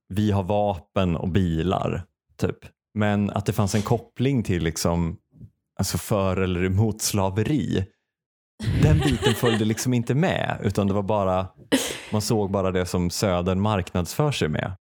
vi 0.09 0.31
har 0.31 0.42
vapen 0.42 1.16
och 1.16 1.29
bilar. 1.29 2.05
Typ. 2.37 2.59
Men 2.94 3.31
att 3.31 3.47
det 3.47 3.53
fanns 3.53 3.75
en 3.75 3.83
koppling 3.83 4.42
till 4.42 4.64
liksom, 4.64 5.16
alltså 5.79 5.99
för 5.99 6.37
eller 6.37 6.64
emot 6.64 7.03
slaveri. 7.03 7.87
Den 8.83 8.99
biten 8.99 9.35
följde 9.35 9.64
liksom 9.64 9.94
inte 9.94 10.14
med 10.14 10.61
utan 10.62 10.87
det 10.87 10.94
var 10.94 11.03
bara, 11.03 11.47
man 12.12 12.23
såg 12.23 12.51
bara 12.51 12.70
det 12.70 12.87
som 12.87 13.11
Södern 13.11 13.61
marknadsför 13.61 14.33
sig 14.33 14.49
med. 14.49 14.77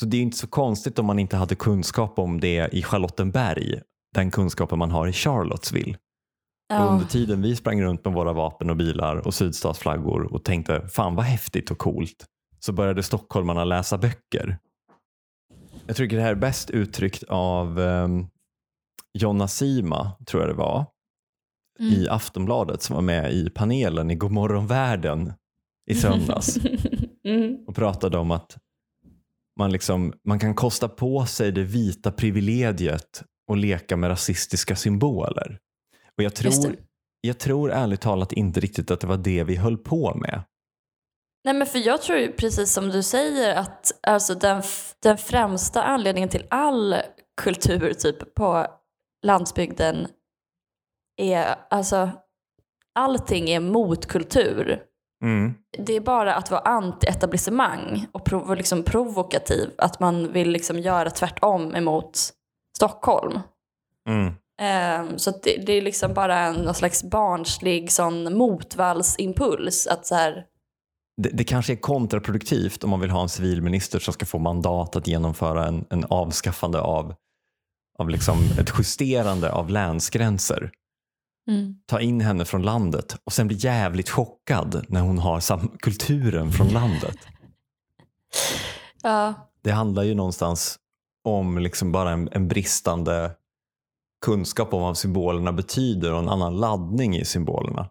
Så 0.00 0.06
det 0.06 0.16
är 0.16 0.22
inte 0.22 0.36
så 0.36 0.46
konstigt 0.46 0.98
om 0.98 1.06
man 1.06 1.18
inte 1.18 1.36
hade 1.36 1.54
kunskap 1.54 2.18
om 2.18 2.40
det 2.40 2.68
i 2.74 2.82
Charlottenberg, 2.82 3.80
den 4.14 4.30
kunskapen 4.30 4.78
man 4.78 4.90
har 4.90 5.06
i 5.06 5.12
Charlottesville. 5.12 5.96
Ja. 6.68 6.76
under 6.76 7.06
tiden 7.06 7.42
vi 7.42 7.56
sprang 7.56 7.82
runt 7.82 8.04
med 8.04 8.14
våra 8.14 8.32
vapen 8.32 8.70
och 8.70 8.76
bilar 8.76 9.26
och 9.26 9.34
sydstatsflaggor 9.34 10.32
och 10.32 10.44
tänkte 10.44 10.88
fan 10.88 11.14
vad 11.14 11.24
häftigt 11.24 11.70
och 11.70 11.78
coolt 11.78 12.26
så 12.58 12.72
började 12.72 13.02
stockholmarna 13.02 13.64
läsa 13.64 13.98
böcker. 13.98 14.58
Jag 15.86 15.96
tycker 15.96 16.16
det 16.16 16.22
här 16.22 16.30
är 16.30 16.34
bäst 16.34 16.70
uttryckt 16.70 17.22
av 17.28 17.78
um, 17.78 18.28
Jonna 19.18 19.48
Sima, 19.48 20.12
tror 20.26 20.42
jag 20.42 20.50
det 20.50 20.58
var, 20.58 20.86
Mm. 21.80 21.92
i 21.92 22.08
Aftonbladet 22.08 22.82
som 22.82 22.94
var 22.94 23.02
med 23.02 23.32
i 23.32 23.50
panelen 23.50 24.10
i 24.10 24.14
Godmorgon 24.14 24.66
världen 24.66 25.32
i 25.90 25.94
söndags 25.94 26.58
mm. 27.24 27.56
och 27.66 27.74
pratade 27.74 28.18
om 28.18 28.30
att 28.30 28.56
man, 29.58 29.72
liksom, 29.72 30.12
man 30.24 30.38
kan 30.38 30.54
kosta 30.54 30.88
på 30.88 31.26
sig 31.26 31.52
det 31.52 31.62
vita 31.62 32.12
privilegiet 32.12 33.22
och 33.48 33.56
leka 33.56 33.96
med 33.96 34.10
rasistiska 34.10 34.76
symboler. 34.76 35.58
Och 36.18 36.22
jag 36.22 36.34
tror, 36.34 36.76
jag 37.20 37.38
tror 37.38 37.72
ärligt 37.72 38.00
talat 38.00 38.32
inte 38.32 38.60
riktigt 38.60 38.90
att 38.90 39.00
det 39.00 39.06
var 39.06 39.16
det 39.16 39.44
vi 39.44 39.56
höll 39.56 39.78
på 39.78 40.14
med. 40.14 40.42
Nej 41.46 41.54
men 41.54 41.66
för 41.66 41.78
jag 41.78 42.02
tror 42.02 42.28
precis 42.28 42.72
som 42.72 42.88
du 42.88 43.02
säger 43.02 43.56
att 43.56 43.92
alltså 44.02 44.34
den, 44.34 44.62
den 45.02 45.18
främsta 45.18 45.82
anledningen 45.82 46.28
till 46.28 46.46
all 46.50 46.96
kultur 47.40 47.92
typ 47.92 48.34
på 48.34 48.66
landsbygden 49.26 50.08
är 51.16 51.56
alltså 51.70 52.10
allting 52.94 53.50
är 53.50 53.60
motkultur. 53.60 54.82
Det 55.78 55.92
är 55.92 56.00
bara 56.00 56.34
att 56.34 56.50
vara 56.50 56.60
anti-etablissemang 56.60 58.06
och 58.12 58.24
prov, 58.24 58.56
liksom 58.56 58.82
provokativ. 58.82 59.70
Att 59.78 60.00
man 60.00 60.32
vill 60.32 60.50
liksom 60.50 60.78
göra 60.78 61.10
tvärtom 61.10 61.74
emot 61.74 62.18
Stockholm. 62.76 63.40
Mm. 64.08 64.34
Ehm, 64.60 65.18
så 65.18 65.30
det, 65.30 65.56
det 65.66 65.72
är 65.72 65.82
liksom 65.82 66.14
bara 66.14 66.38
en 66.38 66.54
någon 66.54 66.74
slags 66.74 67.04
barnslig 67.04 67.92
sån 67.92 68.36
motvallsimpuls. 68.36 69.86
Att 69.86 70.06
så 70.06 70.14
här, 70.14 70.46
Det, 71.22 71.28
det 71.28 71.44
kanske 71.44 71.72
är 71.72 71.76
kontraproduktivt 71.76 72.84
om 72.84 72.90
man 72.90 73.00
vill 73.00 73.10
ha 73.10 73.22
en 73.22 73.28
civilminister 73.28 73.98
som 73.98 74.14
ska 74.14 74.26
få 74.26 74.38
mandat 74.38 74.96
att 74.96 75.06
genomföra 75.06 75.66
en, 75.66 75.84
en 75.90 76.04
avskaffande 76.04 76.80
av, 76.80 77.14
av 77.98 78.10
liksom 78.10 78.38
ett 78.60 78.72
justerande 78.78 79.52
av 79.52 79.70
länsgränser. 79.70 80.70
Mm. 81.50 81.74
Ta 81.86 82.00
in 82.00 82.20
henne 82.20 82.44
från 82.44 82.62
landet 82.62 83.16
och 83.24 83.32
sen 83.32 83.48
bli 83.48 83.56
jävligt 83.60 84.10
chockad 84.10 84.86
när 84.88 85.00
hon 85.00 85.18
har 85.18 85.40
sam- 85.40 85.76
kulturen 85.78 86.52
från 86.52 86.68
landet. 86.68 87.18
Ja. 89.02 89.34
Det 89.62 89.70
handlar 89.70 90.02
ju 90.02 90.14
någonstans 90.14 90.78
om 91.24 91.58
liksom 91.58 91.92
bara 91.92 92.10
en, 92.10 92.28
en 92.32 92.48
bristande 92.48 93.30
kunskap 94.24 94.74
om 94.74 94.82
vad 94.82 94.98
symbolerna 94.98 95.52
betyder 95.52 96.12
och 96.12 96.18
en 96.18 96.28
annan 96.28 96.56
laddning 96.56 97.16
i 97.16 97.24
symbolerna. 97.24 97.90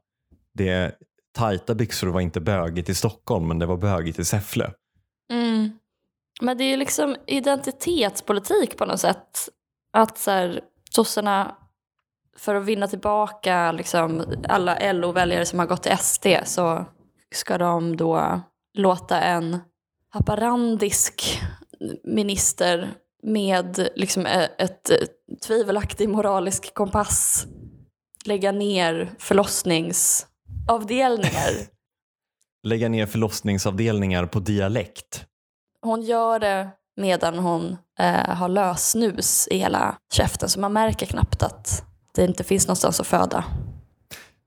Det 0.54 0.70
är 0.70 0.96
tajta 1.36 1.76
byxor 1.76 2.08
var 2.08 2.22
inte 2.22 2.42
bögigt 2.42 2.90
i 2.90 2.96
Stockholm 2.96 3.48
men 3.48 3.60
det 3.60 3.66
var 3.66 3.78
bögigt 3.78 4.20
i 4.20 4.26
Säffle. 4.26 4.72
Mm. 5.32 5.72
Men 6.42 6.58
det 6.58 6.64
är 6.64 6.70
ju 6.70 6.78
liksom 6.78 7.16
identitetspolitik 7.28 8.78
på 8.78 8.86
något 8.86 9.00
sätt. 9.00 9.50
Att 9.94 10.18
så 10.18 10.32
här, 10.32 10.62
sossarna, 10.92 11.56
för 12.38 12.56
att 12.56 12.66
vinna 12.66 12.88
tillbaka 12.88 13.72
liksom, 13.72 14.24
alla 14.50 14.94
LO-väljare 14.94 15.46
som 15.46 15.60
har 15.60 15.66
gått 15.66 15.84
till 15.84 15.98
SD 15.98 16.28
så 16.46 16.86
ska 17.36 17.58
de 17.58 17.98
då 17.98 18.42
låta 18.74 19.22
en 19.22 19.60
haparandisk 20.10 21.42
minister 22.04 22.94
med 23.24 23.90
liksom 23.96 24.26
eh, 24.26 24.50
ett 24.58 24.90
eh, 24.90 24.98
tvivelaktig 25.48 26.10
moralisk 26.10 26.74
kompass 26.74 27.46
lägga 28.26 28.52
ner 28.52 29.16
förlossnings 29.20 30.28
förlossningsavdelningar. 30.66 31.68
Lägga 32.64 32.90
ner 32.90 33.06
förlossningsavdelningar 33.06 34.26
på 34.26 34.40
dialekt. 34.40 35.26
Hon 35.82 36.02
gör 36.02 36.40
det 36.40 36.70
medan 36.98 37.40
hon 37.40 37.78
eh, 38.00 38.36
har 38.36 38.50
lösnus 38.50 39.48
i 39.52 39.58
hela 39.58 39.98
käften 40.14 40.50
så 40.50 40.60
man 40.60 40.74
märker 40.74 41.06
knappt 41.06 41.44
att 41.44 41.84
det 42.16 42.26
inte 42.26 42.44
finns 42.44 42.68
någonstans 42.68 43.00
att 43.00 43.08
föda. 43.08 43.44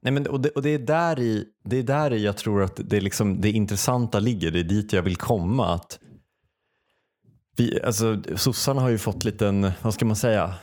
Nej, 0.02 0.12
men, 0.12 0.26
och 0.26 0.40
det, 0.40 0.50
och 0.50 0.62
det, 0.62 0.70
är 0.70 0.78
där 0.78 1.20
i, 1.20 1.44
det 1.64 1.76
är 1.76 1.82
där 1.82 2.12
i 2.12 2.24
jag 2.24 2.36
tror 2.36 2.62
att 2.62 2.80
det, 2.84 2.96
är 2.96 3.00
liksom, 3.00 3.40
det 3.40 3.50
intressanta 3.50 4.18
ligger. 4.18 4.50
Det 4.50 4.60
är 4.60 4.64
dit 4.64 4.92
jag 4.92 5.02
vill 5.02 5.16
komma. 5.16 5.74
Att 5.74 5.98
vi, 7.56 7.82
alltså, 7.82 8.22
sossarna 8.36 8.80
har 8.80 8.88
ju 8.88 8.98
fått 8.98 9.24
liten, 9.24 9.72
vad 9.82 9.94
ska 9.94 10.04
man 10.04 10.16
säga, 10.16 10.54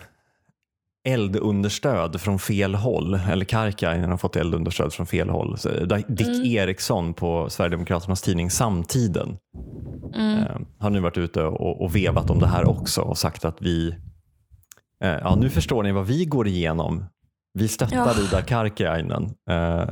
eldunderstöd 1.06 2.22
från 2.22 2.39
fel 2.39 2.76
håll. 2.76 3.20
Eller 3.32 3.46
Karkiainen 3.46 4.10
har 4.10 4.18
fått 4.18 4.36
eldunderstöd 4.36 4.94
från 4.94 5.06
fel 5.06 5.30
håll. 5.30 5.58
Så, 5.58 5.70
Dick 6.08 6.28
Mm. 6.28 6.46
Eriksson 6.46 7.13
på 7.13 7.50
Sverigedemokraternas 7.50 8.22
tidning 8.22 8.52
Samtiden 8.52 9.38
Mm. 10.15 10.38
eh, 10.38 10.58
har 10.80 10.89
nu 10.89 11.00
varit 11.00 11.18
ute 11.18 11.44
och, 11.44 11.82
och 11.84 11.96
vevat 11.96 12.30
om 12.30 12.39
det 12.39 12.48
här 12.48 12.65
också 12.70 13.02
och 13.02 13.18
sagt 13.18 13.46
att 13.46 13.62
vi, 13.62 13.96
eh, 15.04 15.10
ja 15.10 15.36
nu 15.36 15.50
förstår 15.50 15.84
ni 15.84 15.91
vad 15.91 16.06
vi 16.08 16.26
går 16.26 16.48
igenom. 16.48 17.06
Vi 17.54 17.68
stöttar 17.68 17.96
Ja. 17.98 18.24
Ida 18.28 18.41
Karkiainen. 18.41 19.24
Eh, 19.50 19.89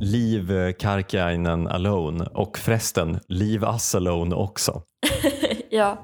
leave 0.00 0.72
Karkiainen 0.72 1.66
alone 1.68 2.24
och 2.24 2.58
förresten, 2.58 3.18
leave 3.28 3.66
us 3.66 3.94
alone 3.94 4.34
också. 4.34 4.82
ja. 5.70 5.98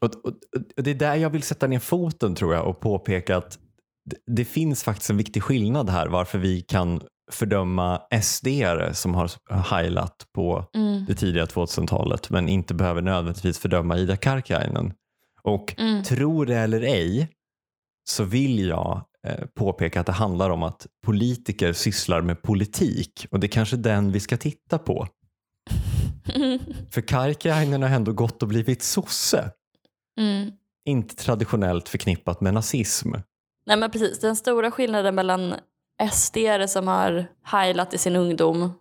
Och, 0.00 0.14
och, 0.24 0.32
och 0.76 0.82
det 0.82 0.90
är 0.90 0.94
där 0.94 1.14
jag 1.14 1.30
vill 1.30 1.42
sätta 1.42 1.66
ner 1.66 1.78
foten 1.78 2.34
tror 2.34 2.54
jag 2.54 2.66
och 2.66 2.80
påpeka 2.80 3.36
att 3.36 3.58
det, 4.04 4.16
det 4.26 4.44
finns 4.44 4.82
faktiskt 4.84 5.10
en 5.10 5.16
viktig 5.16 5.42
skillnad 5.42 5.90
här 5.90 6.06
varför 6.08 6.38
vi 6.38 6.60
kan 6.60 7.00
fördöma 7.32 8.00
sd 8.22 8.46
som 8.92 9.14
har 9.14 9.30
heilat 9.50 10.26
på 10.34 10.64
Mm. 10.74 11.04
det 11.08 11.14
tidiga 11.14 11.44
2000-talet 11.44 12.30
men 12.30 12.48
inte 12.48 12.74
behöver 12.74 13.02
nödvändigtvis 13.02 13.58
fördöma 13.58 13.98
Ida 13.98 14.16
Karkiainen. 14.16 14.92
Och 15.42 15.74
Mm. 15.78 16.02
tro 16.02 16.44
det 16.44 16.56
eller 16.56 16.80
ej 16.80 17.28
så 18.08 18.24
vill 18.24 18.66
jag 18.68 19.04
eh, 19.26 19.46
påpeka 19.54 20.00
att 20.00 20.06
det 20.06 20.12
handlar 20.12 20.50
om 20.50 20.62
att 20.62 20.86
politiker 21.06 21.72
sysslar 21.72 22.20
med 22.20 22.42
politik 22.42 23.26
och 23.30 23.40
det 23.40 23.46
är 23.46 23.48
kanske 23.48 23.76
den 23.76 24.12
vi 24.12 24.20
ska 24.20 24.36
titta 24.36 24.78
på. 24.78 25.08
För 26.90 27.00
Karkiainen 27.00 27.82
har 27.82 27.88
ändå 27.90 28.12
gått 28.12 28.42
och 28.42 28.48
blivit 28.48 28.82
sosse, 28.82 29.50
Mm. 30.18 30.52
inte 30.84 31.14
traditionellt 31.14 31.88
förknippat 31.88 32.40
med 32.40 32.54
nazism. 32.54 33.12
Nej 33.66 33.76
men 33.76 33.90
precis, 33.90 34.20
den 34.20 34.36
stora 34.36 34.70
skillnaden 34.70 35.14
mellan 35.14 35.54
sd 36.12 36.36
som 36.68 36.88
har 36.88 37.26
heilat 37.44 37.94
i 37.94 37.98
sin 37.98 38.16
ungdom 38.16 38.72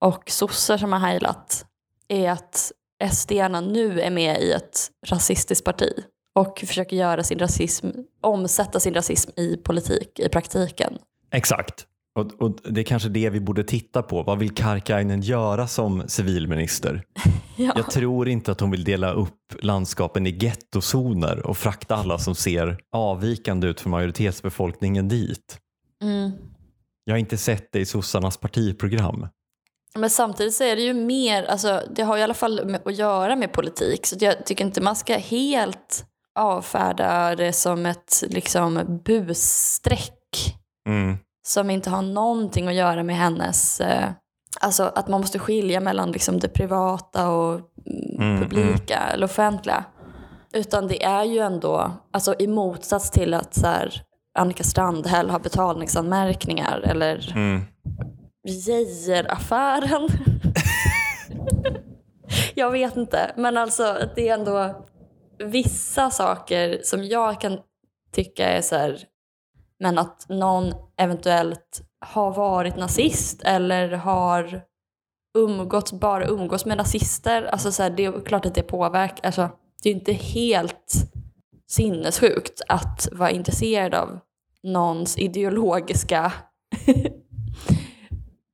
och 0.00 0.30
sossar 0.30 0.78
som 0.78 0.92
har 0.92 1.00
heilat 1.00 1.66
är 2.08 2.30
att 2.30 2.72
sd 3.12 3.48
nu 3.48 4.00
är 4.00 4.10
med 4.10 4.42
i 4.42 4.52
ett 4.52 4.90
rasistiskt 5.06 5.64
parti 5.64 6.04
och 6.34 6.64
försöker 6.66 6.96
göra 6.96 7.24
sin 7.24 7.38
rasism, 7.38 7.88
omsätta 8.20 8.80
sin 8.80 8.94
rasism 8.94 9.30
i 9.36 9.56
politik, 9.56 10.18
i 10.18 10.28
praktiken. 10.28 10.98
Exakt. 11.30 11.86
Och, 12.14 12.42
och 12.42 12.58
Det 12.64 12.80
är 12.80 12.84
kanske 12.84 13.08
det 13.08 13.30
vi 13.30 13.40
borde 13.40 13.64
titta 13.64 14.02
på. 14.02 14.22
Vad 14.22 14.38
vill 14.38 14.54
Karkiainen 14.54 15.20
göra 15.20 15.66
som 15.66 16.02
civilminister? 16.08 17.02
Ja. 17.56 17.72
Jag 17.76 17.90
tror 17.90 18.28
inte 18.28 18.52
att 18.52 18.60
hon 18.60 18.70
vill 18.70 18.84
dela 18.84 19.12
upp 19.12 19.54
landskapen 19.60 20.26
i 20.26 20.30
gettozoner 20.30 21.46
och 21.46 21.56
frakta 21.56 21.96
alla 21.96 22.18
som 22.18 22.34
ser 22.34 22.78
avvikande 22.92 23.66
ut 23.66 23.80
från 23.80 23.90
majoritetsbefolkningen 23.90 25.08
dit. 25.08 25.58
Mm. 26.02 26.30
Jag 27.04 27.14
har 27.14 27.18
inte 27.18 27.36
sett 27.36 27.72
det 27.72 27.80
i 27.80 27.86
sossarnas 27.86 28.36
partiprogram. 28.36 29.26
Men 29.94 30.10
samtidigt 30.10 30.54
så 30.54 30.64
är 30.64 30.76
det 30.76 30.82
ju 30.82 30.94
mer, 30.94 31.44
alltså 31.44 31.82
det 31.94 32.02
har 32.02 32.18
i 32.18 32.22
alla 32.22 32.34
fall 32.34 32.76
att 32.84 32.96
göra 32.96 33.36
med 33.36 33.52
politik. 33.52 34.06
Så 34.06 34.16
jag 34.20 34.46
tycker 34.46 34.64
inte 34.64 34.80
man 34.80 34.96
ska 34.96 35.14
helt 35.14 36.04
avfärda 36.34 37.36
det 37.36 37.52
som 37.52 37.86
ett 37.86 38.24
liksom 38.28 39.00
busstreck 39.04 40.18
Mm. 40.88 41.16
Som 41.42 41.70
inte 41.70 41.90
har 41.90 42.02
någonting 42.02 42.68
att 42.68 42.74
göra 42.74 43.02
med 43.02 43.16
hennes, 43.16 43.80
eh, 43.80 44.10
alltså 44.60 44.92
att 44.94 45.08
man 45.08 45.20
måste 45.20 45.38
skilja 45.38 45.80
mellan 45.80 46.12
liksom 46.12 46.38
det 46.38 46.48
privata 46.48 47.30
och 47.30 47.54
mm, 47.54 48.12
Mm, 48.18 48.40
publika 48.40 48.98
eller 48.98 49.24
offentliga. 49.24 49.84
Utan 50.52 50.88
det 50.88 51.04
är 51.04 51.24
ju 51.24 51.38
ändå, 51.38 51.90
alltså 52.12 52.34
i 52.38 52.46
motsats 52.46 53.10
till 53.10 53.34
att 53.34 53.54
så 53.54 53.66
här, 53.66 54.02
Annika 54.38 54.64
Strandhäll 54.64 55.30
har 55.30 55.38
betalningsanmärkningar 55.40 56.80
eller 56.80 57.32
Mm. 57.36 57.60
Geijeraffären. 58.48 60.08
jag 62.54 62.70
vet 62.70 62.96
inte, 62.96 63.32
men 63.36 63.56
alltså 63.56 63.96
det 64.16 64.28
är 64.28 64.34
ändå 64.34 64.84
vissa 65.38 66.10
saker 66.10 66.80
som 66.82 67.04
jag 67.04 67.40
kan 67.40 67.58
tycka 68.14 68.48
är 68.48 68.60
så 68.60 68.76
här, 68.76 68.98
men 69.82 69.98
att 69.98 70.26
någon 70.28 70.74
eventuellt 70.96 71.82
har 72.00 72.34
varit 72.34 72.76
nazist 72.76 73.42
eller 73.42 73.90
har 73.90 74.62
umgåtts, 75.38 75.92
bara 75.92 76.26
umgås 76.26 76.66
med 76.66 76.76
nazister, 76.76 77.42
alltså 77.42 77.72
så 77.72 77.82
här, 77.82 77.90
det 77.90 78.04
är 78.04 78.24
klart 78.24 78.46
att 78.46 78.54
det 78.54 78.62
påverkar, 78.62 79.26
alltså 79.26 79.50
det 79.82 79.88
är 79.88 79.94
inte 79.94 80.12
helt 80.12 80.94
sinnessjukt 81.70 82.60
att 82.68 83.08
vara 83.12 83.30
intresserad 83.30 83.94
av 83.94 84.18
någons 84.62 85.18
ideologiska 85.18 86.32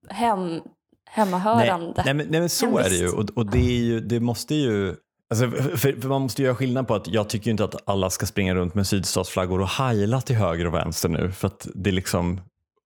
hem, 0.09 0.61
hemmahörande. 1.11 1.93
Nej, 1.97 2.05
nej, 2.05 2.15
men, 2.15 2.27
nej 2.31 2.41
men 2.41 2.49
så 2.49 2.79
är 2.79 2.91
det 2.91 2.97
ju. 2.97 3.09
Och, 3.09 3.31
och 3.37 3.51
det, 3.51 3.59
ju, 3.59 4.01
det 4.01 4.21
måste 4.21 4.55
ju 4.55 4.97
Alltså, 5.31 5.51
för, 5.51 6.01
för 6.01 6.09
man 6.09 6.23
måste 6.23 6.43
göra 6.43 6.55
skillnad 6.55 6.89
på 6.89 6.95
att 6.95 7.09
jag 7.09 7.29
tycker 7.29 7.51
inte 7.51 7.65
att 7.65 7.89
alla 7.89 8.11
ska 8.11 8.27
springa 8.27 8.55
runt 8.55 8.75
med 8.75 8.87
sydstatsflaggor 8.87 9.61
och 9.61 9.69
heila 9.69 10.21
till 10.21 10.37
höger 10.37 10.67
och 10.67 10.75
vänster 10.75 11.09
nu. 11.09 11.33
För 11.33 11.47
att 11.47 11.69
det 11.75 11.91
är 11.91 11.95
liksom, 11.95 12.41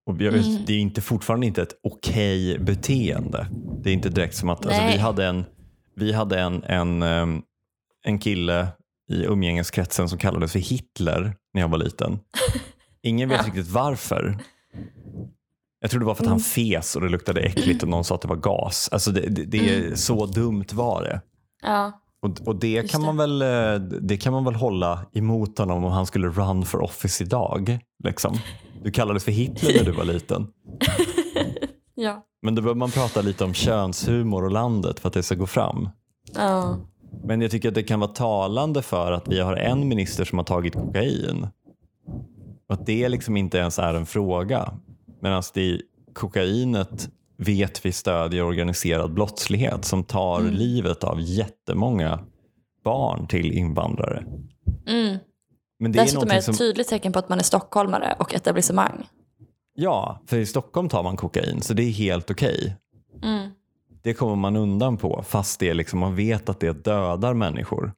jag, 0.07 0.21
Mm. 0.23 0.65
det 0.67 0.73
är 0.73 0.79
inte, 0.79 1.01
fortfarande 1.01 1.47
inte 1.47 1.63
ett 1.63 1.81
okej 1.83 2.59
beteende. 2.59 3.47
Det 3.83 3.91
är 3.91 3.95
inte 3.95 4.09
direkt 4.09 4.37
som 4.37 4.49
att, 4.49 4.67
alltså, 4.67 4.83
vi 4.83 4.97
hade 4.99 5.27
en, 5.27 5.45
vi 5.97 6.13
hade 6.13 6.41
en, 6.41 6.63
en, 6.65 7.03
ehm, 7.03 7.43
en 8.05 8.19
kille 8.19 8.69
i 9.11 9.25
umgängeskretsen 9.25 10.09
som 10.09 10.19
kallades 10.19 10.53
för 10.53 10.59
Hitler 10.59 11.35
när 11.55 11.61
jag 11.61 11.69
var 11.69 11.79
liten. 11.79 12.19
Ingen 13.03 13.29
vet 13.29 13.39
Ja. 13.41 13.47
riktigt 13.47 13.69
varför. 13.69 14.39
Jag 15.81 15.91
tror 15.91 16.01
det 16.01 16.07
var 16.07 16.15
för 16.15 16.23
att 16.23 16.29
han 16.29 16.37
Mm. 16.39 16.45
fes 16.45 16.97
och 16.97 17.03
det 17.03 17.09
luktade 17.09 17.41
äckligt 17.41 17.83
och 17.83 17.89
någon 17.89 18.05
sa 18.05 18.15
att 18.15 18.21
det 18.23 18.29
var 18.29 18.37
gas. 18.37 18.89
Alltså 18.93 19.11
det, 19.11 19.21
det, 19.21 19.45
det 19.45 19.75
är 19.75 19.81
Mm. 19.85 19.97
så 19.97 20.27
dumt 20.27 20.65
var 20.73 21.03
det. 21.03 21.21
Ja. 21.63 22.02
Och, 22.23 22.49
och 22.49 22.57
det, 22.57 22.71
Just 22.71 22.91
kan 22.91 23.01
det. 23.01 23.07
Man 23.07 23.17
väl, 23.17 23.43
eh, 23.43 23.87
det 24.01 24.17
kan 24.17 24.33
man 24.33 24.45
väl 24.45 24.55
hålla 24.55 25.07
emot 25.13 25.59
honom 25.59 25.85
om 25.85 25.93
han 25.93 26.07
skulle 26.07 26.29
run 26.29 26.65
for 26.65 26.83
office 26.83 27.25
idag. 27.25 27.79
Liksom. 28.05 28.39
Du 28.83 28.91
kallades 28.91 29.25
för 29.25 29.33
Hitler 29.33 29.75
när 29.77 29.85
du 29.85 29.93
var 29.93 30.05
liten. 30.05 30.47
ja. 31.95 32.25
Men 32.43 32.55
då 32.55 32.63
behöver 32.63 32.79
man 32.79 32.91
prata 32.91 33.23
lite 33.23 33.45
om 33.45 33.55
könshumor 33.55 34.45
och 34.45 34.51
landet 34.51 35.01
för 35.01 35.09
att 35.09 35.15
det 35.15 35.23
ska 35.23 35.35
gå 35.35 35.47
fram. 35.47 35.89
Ja. 36.35 36.77
Men 37.25 37.41
jag 37.41 37.51
tycker 37.51 37.69
att 37.69 37.75
det 37.75 37.83
kan 37.83 38.01
vara 38.01 38.11
talande 38.11 38.83
för 38.83 39.13
att 39.13 39.29
vi 39.29 39.41
har 39.41 39.57
en 39.57 39.89
minister 39.89 40.25
som 40.25 40.39
har 40.39 40.45
tagit 40.45 40.75
kokain. 40.75 41.47
Och 42.69 42.75
att 42.75 42.87
det 42.87 43.09
liksom 43.09 43.37
inte 43.37 43.59
ens 43.59 43.79
är 43.79 43.95
en 43.95 44.07
fråga. 44.07 44.73
Medan 45.21 45.43
det 45.55 45.81
kokainet 46.13 47.09
vet 47.37 47.87
vi 47.87 47.92
stödjer 47.92 48.42
organiserad 48.42 49.14
brottslighet 49.14 49.85
som 49.85 50.05
tar 50.05 50.40
Mm. 50.40 50.55
livet 50.55 51.05
av 51.05 51.21
jättemånga 51.21 52.21
barn 52.85 53.27
till 53.27 53.53
invandrare. 53.53 54.25
Mm. 54.88 55.18
Men 55.79 55.92
det 55.92 55.99
är 55.99 56.03
Dessutom 56.03 56.23
är 56.23 56.27
det 56.27 56.35
någonting 56.35 56.38
ett 56.38 56.45
som, 56.45 56.55
tydligt 56.55 56.88
tecken 56.88 57.12
på 57.12 57.18
att 57.18 57.29
man 57.29 57.38
är 57.38 57.42
stockholmare 57.42 58.16
och 58.18 58.35
etablissemang. 58.35 59.07
ja, 59.75 60.21
för 60.27 60.37
i 60.37 60.47
Stockholm 60.47 60.88
tar 60.88 61.03
man 61.03 61.16
kokain 61.16 61.61
så 61.62 61.75
det 61.75 61.83
är 61.83 61.90
helt 61.90 62.31
okej. 62.31 62.77
Mm. 63.23 63.51
Det 64.03 64.14
kommer 64.14 64.37
man 64.37 64.57
undan 64.57 64.97
på 64.97 65.25
fast 65.29 65.61
det 65.61 65.68
är 65.68 65.75
liksom, 65.75 65.99
man 65.99 66.16
vet 66.16 66.49
att 66.49 66.61
det 66.61 66.85
dödar 66.85 67.35
människor. 67.35 67.92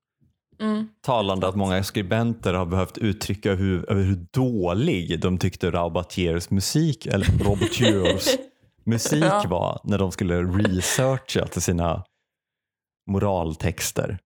Mm. 0.60 0.88
Talande 1.02 1.48
att 1.48 1.54
många 1.56 1.82
skribenter 1.84 2.54
har 2.54 2.66
behövt 2.66 2.98
uttrycka 2.98 3.54
hur, 3.54 3.86
hur 3.88 4.26
dålig 4.30 5.20
de 5.20 5.38
tyckte 5.38 5.70
Raubatiers 5.70 6.50
musik, 6.50 7.06
eller 7.06 7.26
Robatiers 7.44 8.26
musik 8.86 9.32
var 9.48 9.80
när 9.84 9.98
de 9.98 10.12
skulle 10.12 10.42
researcha 10.42 11.46
till 11.46 11.62
sina 11.62 12.04
moraltexter. 13.10 14.18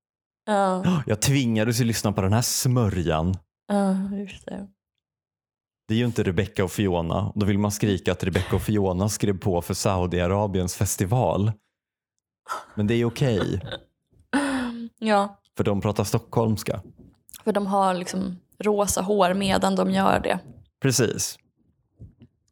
Ja, 0.46 1.02
Jag 1.06 1.22
tvingades 1.22 1.80
ju 1.80 1.84
lyssna 1.84 2.12
på 2.12 2.20
den 2.20 2.32
här 2.32 2.42
smörjan. 2.42 3.36
ja, 3.68 4.16
just 4.16 4.46
det. 4.46 4.68
Det 5.88 5.94
är 5.94 5.98
ju 5.98 6.04
inte 6.04 6.22
Rebecca 6.22 6.64
och 6.64 6.70
Fiona. 6.72 7.32
Då 7.34 7.46
vill 7.46 7.58
man 7.58 7.70
skrika 7.70 8.12
att 8.12 8.24
Rebecca 8.24 8.56
och 8.56 8.62
Fiona 8.62 9.08
skrev 9.08 9.38
på 9.38 9.62
för 9.62 9.74
Saudiarabiens 9.74 10.74
festival. 10.76 11.52
Men 12.74 12.86
det 12.86 12.94
är 12.94 13.04
okej, 13.04 13.60
Ja, 14.98 15.40
för 15.56 15.64
de 15.64 15.80
pratar 15.80 16.04
stockholmska. 16.04 16.82
för 17.44 17.52
de 17.52 17.66
har 17.66 17.94
liksom 17.94 18.36
rosa 18.58 19.02
hår 19.02 19.34
medan 19.34 19.76
de 19.76 19.90
gör 19.90 20.20
det. 20.20 20.38
Precis. 20.82 21.38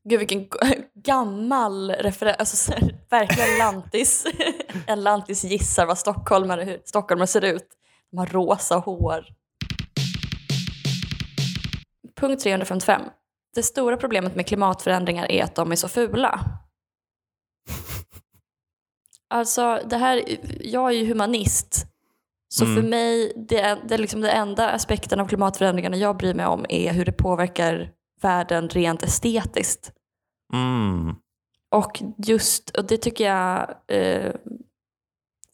Gud 0.08 0.18
vilken 0.18 0.48
gammal 0.94 1.90
referens, 1.90 2.36
alltså 2.38 2.72
verkligen 3.10 3.58
lantis. 3.58 4.26
en 4.86 5.02
lantis 5.02 5.44
gissar 5.44 5.86
vad 5.86 5.98
stockholmare, 5.98 6.64
hur 6.64 6.80
stockholmare 6.84 7.26
ser 7.26 7.44
ut. 7.44 7.68
De 8.10 8.18
har 8.18 8.26
rosa 8.26 8.76
hår. 8.76 9.24
Punkt 12.20 12.42
355. 12.42 13.02
Det 13.54 13.62
stora 13.62 13.96
problemet 13.96 14.34
med 14.34 14.46
klimatförändringar 14.46 15.30
är 15.30 15.44
att 15.44 15.54
de 15.54 15.72
är 15.72 15.76
så 15.76 15.88
fula. 15.88 16.40
Alltså, 19.28 19.80
det 19.90 19.96
här, 19.96 20.22
jag 20.60 20.90
är 20.90 20.94
ju 20.94 21.06
humanist. 21.06 21.86
Så 22.48 22.64
Mm. 22.64 22.76
för 22.76 22.82
mig, 22.82 23.32
det, 23.48 23.78
det, 23.88 23.94
är 23.94 23.98
liksom 23.98 24.20
det 24.20 24.30
enda 24.30 24.70
aspekten 24.70 25.20
av 25.20 25.28
klimatförändringarna 25.28 25.96
jag 25.96 26.16
bryr 26.16 26.34
mig 26.34 26.46
om 26.46 26.66
är 26.68 26.92
hur 26.92 27.04
det 27.04 27.12
påverkar 27.12 27.90
världen 28.22 28.68
rent 28.68 29.02
estetiskt. 29.02 29.92
Mm. 30.52 31.14
Och 31.70 32.02
just, 32.16 32.70
och 32.70 32.84
det 32.86 32.96
tycker 32.96 33.24
jag 33.28 33.74
eh, 33.88 34.32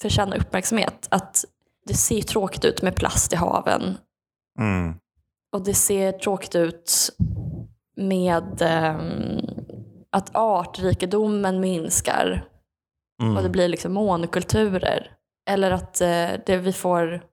förtjänar 0.03 0.37
uppmärksamhet, 0.37 1.09
att 1.11 1.45
det 1.87 1.95
ser 1.95 2.23
tråkigt 2.23 2.65
ut 2.65 2.83
med 2.83 2.97
plast 2.97 3.33
i 3.33 3.37
haven. 3.37 3.99
Mm. 4.59 4.95
Och 5.53 5.65
det 5.65 5.75
ser 5.75 6.13
tråkigt 6.13 6.55
ut 6.55 7.11
med 7.97 8.63
ehm, 8.63 9.41
att 10.11 10.31
artrikedomen 10.37 11.61
minskar 11.61 12.49
Mm. 13.23 13.37
och 13.37 13.43
det 13.43 13.49
blir 13.49 13.69
liksom 13.69 13.93
monokulturer. 13.93 15.17
Eller 15.51 15.71
att 15.71 16.01
eh, 16.01 16.31
det 16.47 16.57
vi 16.57 16.73
får, 16.73 17.25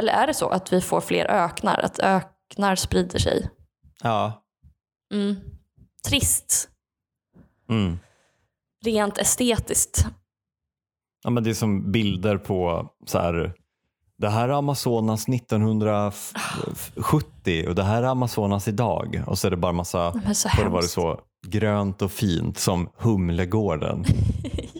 eller 0.00 0.12
är 0.12 0.26
det 0.26 0.34
så 0.34 0.48
att 0.48 0.72
vi 0.72 0.80
får 0.80 1.00
fler 1.00 1.24
öknar, 1.24 1.78
att 1.78 1.98
öknar 1.98 2.76
sprider 2.76 3.18
sig? 3.18 3.50
Ja. 4.02 4.44
Mm. 5.14 5.36
Trist, 6.08 6.68
Mm. 7.68 7.98
rent 8.84 9.18
estetiskt. 9.18 10.06
ja, 11.24 11.30
men 11.30 11.44
det 11.44 11.50
är 11.50 11.54
som 11.54 11.92
bilder 11.92 12.38
på 12.38 12.88
så 13.06 13.18
här. 13.18 13.54
Det 14.18 14.28
här 14.28 14.48
är 14.48 14.52
Amazonas 14.52 15.28
1970 15.28 17.68
och 17.68 17.74
det 17.74 17.82
här 17.82 18.02
är 18.02 18.06
Amazonas 18.06 18.68
idag. 18.68 19.22
Och 19.26 19.38
så 19.38 19.46
är 19.46 19.50
det 19.50 19.56
bara 19.56 19.72
massa, 19.72 20.20
Men 20.24 20.34
så 20.34 20.48
var 20.70 20.82
det 20.82 20.88
så 20.88 21.20
grönt 21.46 22.02
och 22.02 22.12
fint 22.12 22.58
som 22.58 22.88
Humlegården. 22.96 24.04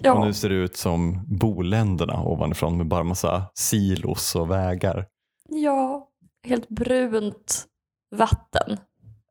Ja. 0.03 0.13
Och 0.13 0.27
nu 0.27 0.35
ser 0.35 0.49
det 0.49 0.55
ut 0.55 0.77
som 0.77 1.25
boländerna 1.27 2.23
ovanifrån 2.23 2.77
med 2.77 2.87
bara 2.87 3.05
massa 3.05 3.45
silos 3.55 4.37
och 4.37 4.51
vägar. 4.51 5.07
Ja, 5.49 6.09
helt 6.47 6.69
brunt 6.69 7.65
vatten. 8.17 8.77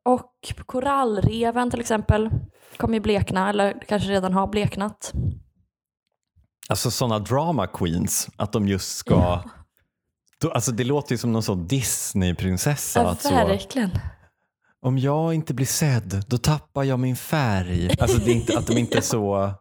Och 0.08 0.32
korallreven 0.66 1.70
till 1.70 1.80
exempel 1.80 2.30
kommer 2.76 2.94
ju 2.94 3.00
blekna, 3.00 3.50
eller 3.50 3.82
kanske 3.88 4.08
redan 4.08 4.32
har 4.32 4.46
bleknat. 4.46 5.12
Alltså 6.68 6.90
sådana 6.90 7.18
drama 7.18 7.66
queens, 7.66 8.28
att 8.36 8.52
de 8.52 8.68
just 8.68 8.96
ska... 8.96 9.42
Då, 10.40 10.50
alltså 10.50 10.72
det 10.72 10.84
låter 10.84 11.12
ju 11.12 11.18
som 11.18 11.32
någon 11.32 11.42
sån 11.42 11.66
Disney-prinsessa. 11.66 13.02
Ja, 13.02 13.08
att 13.10 13.22
så, 13.22 13.30
verkligen. 13.30 13.90
om 14.82 14.98
jag 14.98 15.34
inte 15.34 15.54
blir 15.54 15.66
sedd, 15.66 16.24
då 16.28 16.38
tappar 16.38 16.82
jag 16.84 16.98
min 16.98 17.16
färg. 17.16 17.90
Alltså 18.00 18.18
det 18.18 18.30
är 18.30 18.34
inte, 18.34 18.58
att 18.58 18.66
de 18.66 18.78
inte 18.78 19.02
så 19.02 19.52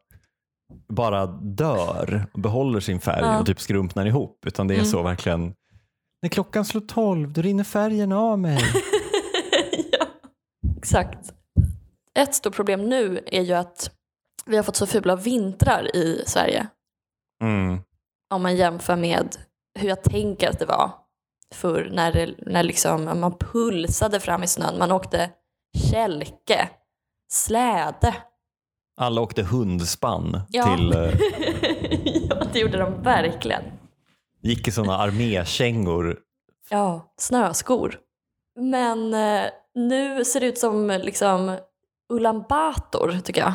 bara 0.89 1.25
dör 1.27 2.25
och 2.33 2.41
behåller 2.41 2.79
sin 2.79 2.99
färg 2.99 3.21
Ja. 3.25 3.39
och 3.39 3.45
typ 3.45 3.59
skrumpnar 3.61 4.05
ihop. 4.05 4.39
Utan 4.45 4.67
det 4.67 4.73
är 4.73 4.79
Mm. 4.79 4.91
så 4.91 5.03
verkligen, 5.03 5.53
när 6.21 6.29
klockan 6.29 6.65
slår 6.65 6.81
tolv, 6.81 7.33
då 7.33 7.41
rinner 7.41 7.63
färgen 7.63 8.11
av 8.11 8.39
mig. 8.39 8.59
exakt. 10.77 11.33
Ett 12.19 12.35
stort 12.35 12.55
problem 12.55 12.89
nu 12.89 13.23
är 13.27 13.41
ju 13.41 13.53
att 13.53 13.91
vi 14.45 14.55
har 14.55 14.63
fått 14.63 14.75
så 14.75 14.85
fula 14.87 15.15
vintrar 15.15 15.95
i 15.95 16.23
Sverige. 16.25 16.67
Mm. 17.43 17.79
Om 18.33 18.41
man 18.41 18.55
jämför 18.55 18.95
med 18.95 19.35
hur 19.79 19.87
jag 19.89 20.03
tänker 20.03 20.49
att 20.49 20.59
det 20.59 20.65
var 20.65 20.91
förr 21.55 21.89
när, 21.93 22.11
det, 22.11 22.29
när 22.37 22.63
liksom 22.63 23.05
man 23.19 23.37
pulsade 23.37 24.19
fram 24.19 24.43
i 24.43 24.47
snön. 24.47 24.77
Man 24.79 24.91
åkte 24.91 25.29
kälke, 25.91 26.69
släde. 27.31 28.15
Alla 28.97 29.21
åkte 29.21 29.43
hundspann 29.43 30.41
Ja. 30.49 30.75
till, 30.75 30.93
eh, 30.93 30.99
ja, 32.29 32.43
det 32.53 32.59
gjorde 32.59 32.77
de 32.77 33.01
verkligen. 33.03 33.63
gick 34.41 34.67
i 34.67 34.71
sådana 34.71 34.97
armékängor. 34.97 36.19
Ja, 36.69 37.13
snöskor. 37.17 37.99
Men 38.59 39.13
eh, 39.13 39.43
nu 39.77 40.25
ser 40.25 40.39
det 40.39 40.45
ut 40.45 40.57
som 40.57 40.87
liksom 40.87 41.57
Ulan 42.13 42.45
Bator, 42.49 43.19
tycker 43.23 43.41
jag. 43.41 43.53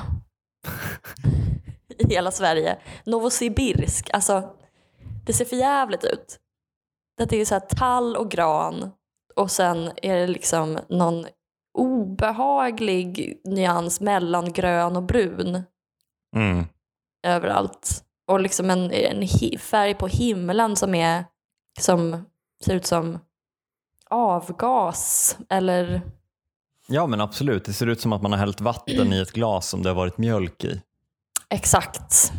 I 1.99 2.15
hela 2.15 2.31
Sverige. 2.31 2.79
Novosibirsk. 3.05 4.11
Alltså, 4.13 4.57
det 5.27 5.33
ser 5.33 5.45
för 5.45 5.57
jävligt 5.57 6.05
ut. 6.05 6.39
Det 7.29 7.37
är 7.37 7.45
så 7.45 7.55
här 7.55 7.61
tall 7.61 8.17
och 8.17 8.31
gran 8.31 8.91
och 9.37 9.51
sen 9.51 9.91
är 10.03 10.17
det 10.17 10.27
liksom 10.27 10.79
någon 10.89 11.27
obehaglig 11.79 13.41
nyans 13.45 14.01
mellan 14.01 14.53
grön 14.53 14.97
och 14.97 15.03
brun 15.03 15.63
Mm. 16.37 16.65
överallt. 17.27 18.05
Och 18.31 18.41
liksom 18.41 18.71
en, 18.71 18.91
en 18.91 19.29
färg 19.59 19.95
på 19.95 20.07
himlen 20.07 20.77
som 20.77 20.95
är 20.95 21.25
som 21.81 22.25
ser 22.65 22.75
ut 22.75 22.87
som 22.87 23.19
avgas 24.13 25.37
eller 25.51 26.03
Ja 26.89 27.07
men 27.07 27.21
absolut, 27.21 27.65
det 27.65 27.73
ser 27.73 27.87
ut 27.87 28.01
som 28.01 28.13
att 28.13 28.23
man 28.23 28.33
har 28.33 28.39
hällt 28.39 28.61
vatten 28.61 29.13
i 29.13 29.19
ett 29.19 29.33
glas 29.33 29.69
som 29.69 29.83
det 29.83 29.89
har 29.89 29.97
varit 29.97 30.19
mjölk 30.19 30.65
i. 30.65 30.83
exakt 31.51 32.33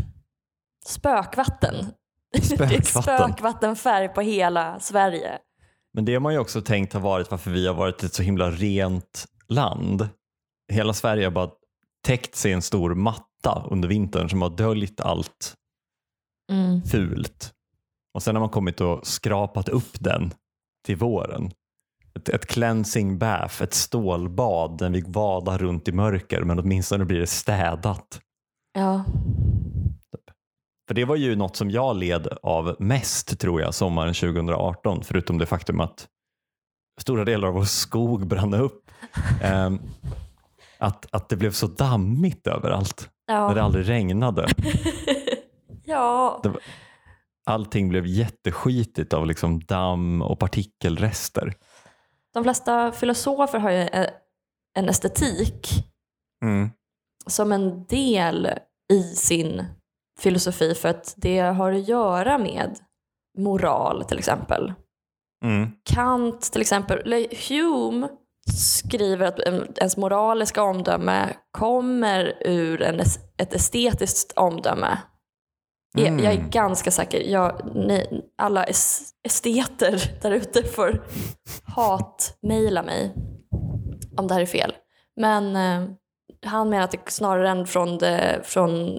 spökvatten. 0.85 1.75
Det 2.33 2.39
är 2.39 2.41
Spökvatten. 2.43 3.01
spökvattenfärg 3.03 4.09
på 4.09 4.21
hela 4.21 4.79
Sverige. 4.79 5.39
Men 5.93 6.05
det 6.05 6.13
har 6.13 6.19
man 6.19 6.33
ju 6.33 6.39
också 6.39 6.61
tänkt 6.61 6.93
har 6.93 6.99
varit 6.99 7.31
varför 7.31 7.51
vi 7.51 7.67
har 7.67 7.73
varit 7.73 8.03
ett 8.03 8.13
så 8.13 8.23
himla 8.23 8.51
rent 8.51 9.25
land. 9.47 10.09
Hela 10.71 10.93
Sverige 10.93 11.25
har 11.25 11.31
bara 11.31 11.49
täckt 12.05 12.35
sig 12.35 12.51
en 12.53 12.61
stor 12.61 12.95
matta 12.95 13.67
under 13.71 13.87
vintern 13.87 14.29
som 14.29 14.41
har 14.41 14.49
döljt 14.49 15.01
allt 15.01 15.53
Mm. 16.51 16.81
fult. 16.83 17.53
Och 18.13 18.23
sen 18.23 18.35
har 18.35 18.39
man 18.39 18.49
kommit 18.49 18.81
och 18.81 19.07
skrapat 19.07 19.69
upp 19.69 19.91
den 19.99 20.33
till 20.85 20.95
våren. 20.97 21.51
Ett, 22.19 22.29
ett 22.29 22.45
cleansing 22.45 23.17
bath, 23.17 23.63
ett 23.63 23.73
stålbad 23.73 24.77
där 24.77 24.89
vi 24.89 25.03
vadar 25.07 25.57
runt 25.57 25.87
i 25.87 25.91
mörker 25.91 26.41
men 26.43 26.59
åtminstone 26.59 27.05
blir 27.05 27.19
det 27.19 27.27
städat. 27.27 28.21
Ja. 28.73 29.03
För 30.87 30.93
det 30.93 31.05
var 31.05 31.15
ju 31.15 31.35
något 31.35 31.55
som 31.55 31.71
jag 31.71 31.95
led 31.95 32.27
av 32.43 32.75
mest 32.79 33.39
tror 33.39 33.61
jag 33.61 33.73
sommaren 33.73 34.13
2018 34.13 35.03
förutom 35.03 35.37
det 35.37 35.45
faktum 35.45 35.79
att 35.79 36.07
stora 37.01 37.25
delar 37.25 37.47
av 37.47 37.53
vår 37.53 37.63
skog 37.63 38.27
brann 38.27 38.53
upp. 38.53 38.91
Ehm, 39.43 39.79
att, 40.77 41.05
att 41.11 41.29
det 41.29 41.35
blev 41.35 41.51
så 41.51 41.67
dammigt 41.67 42.47
överallt 42.47 43.09
när 43.27 43.53
det 43.53 43.59
Ja. 43.59 43.65
aldrig 43.65 43.89
regnade. 43.89 44.47
ja. 45.85 46.39
Det 46.43 46.53
Allting 47.45 47.89
blev 47.89 48.05
jätteskitigt 48.07 49.13
av 49.13 49.27
liksom 49.27 49.59
damm 49.59 50.21
och 50.21 50.39
partikelrester. 50.39 51.53
De 52.33 52.43
flesta 52.43 52.91
filosofer 52.91 53.59
har 53.59 53.69
ju 53.71 53.77
eh, 53.77 54.09
en 54.77 54.89
estetik 54.89 55.67
Mm. 56.43 56.69
som 57.27 57.51
en 57.51 57.85
del 57.85 58.49
i 58.93 59.03
sin 59.03 59.65
filosofi 60.19 60.75
för 60.75 60.89
att 60.89 61.13
det 61.17 61.39
har 61.39 61.71
att 61.71 61.87
göra 61.87 62.37
med 62.37 62.79
moral 63.37 64.03
till 64.03 64.17
exempel. 64.19 64.73
Mm. 65.45 65.71
Kant 65.85 66.41
till 66.51 66.61
exempel, 66.61 67.27
Hume 67.49 68.09
skriver 68.57 69.25
att 69.27 69.39
en- 69.39 69.73
ens 69.77 69.97
moraliska 69.97 70.63
omdöme 70.63 71.33
kommer 71.51 72.33
ur 72.45 72.81
en, 72.81 72.99
ett 73.37 73.53
estetiskt 73.53 74.31
omdöme. 74.35 74.97
Jag, 75.93 76.07
Mm. 76.07 76.23
jag 76.25 76.33
är 76.33 76.49
ganska 76.49 76.91
säker. 76.91 77.19
Jag, 77.19 77.71
ni, 77.75 78.21
alla 78.37 78.63
es, 78.63 79.11
esteter 79.23 80.11
där 80.21 80.31
ute 80.31 80.63
får 80.63 81.03
hat-maila 81.75 82.83
mig 82.83 83.13
om 84.17 84.27
det 84.27 84.33
här 84.33 84.41
är 84.41 84.45
fel. 84.45 84.73
Men 85.15 85.55
eh, 85.55 85.89
han 86.45 86.69
menar 86.69 86.83
att 86.83 86.91
det 86.91 87.11
snarare 87.11 87.49
än 87.49 87.67
från, 87.67 87.97
det, 87.97 88.39
från 88.43 88.97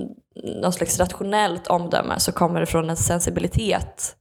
någon 0.62 0.72
slags 0.72 0.98
rationellt 0.98 1.66
omdöme 1.66 2.20
så 2.20 2.32
kommer 2.32 2.60
det 2.60 2.66
från 2.66 2.90
en 2.90 2.96
sensibilitet 2.96 4.16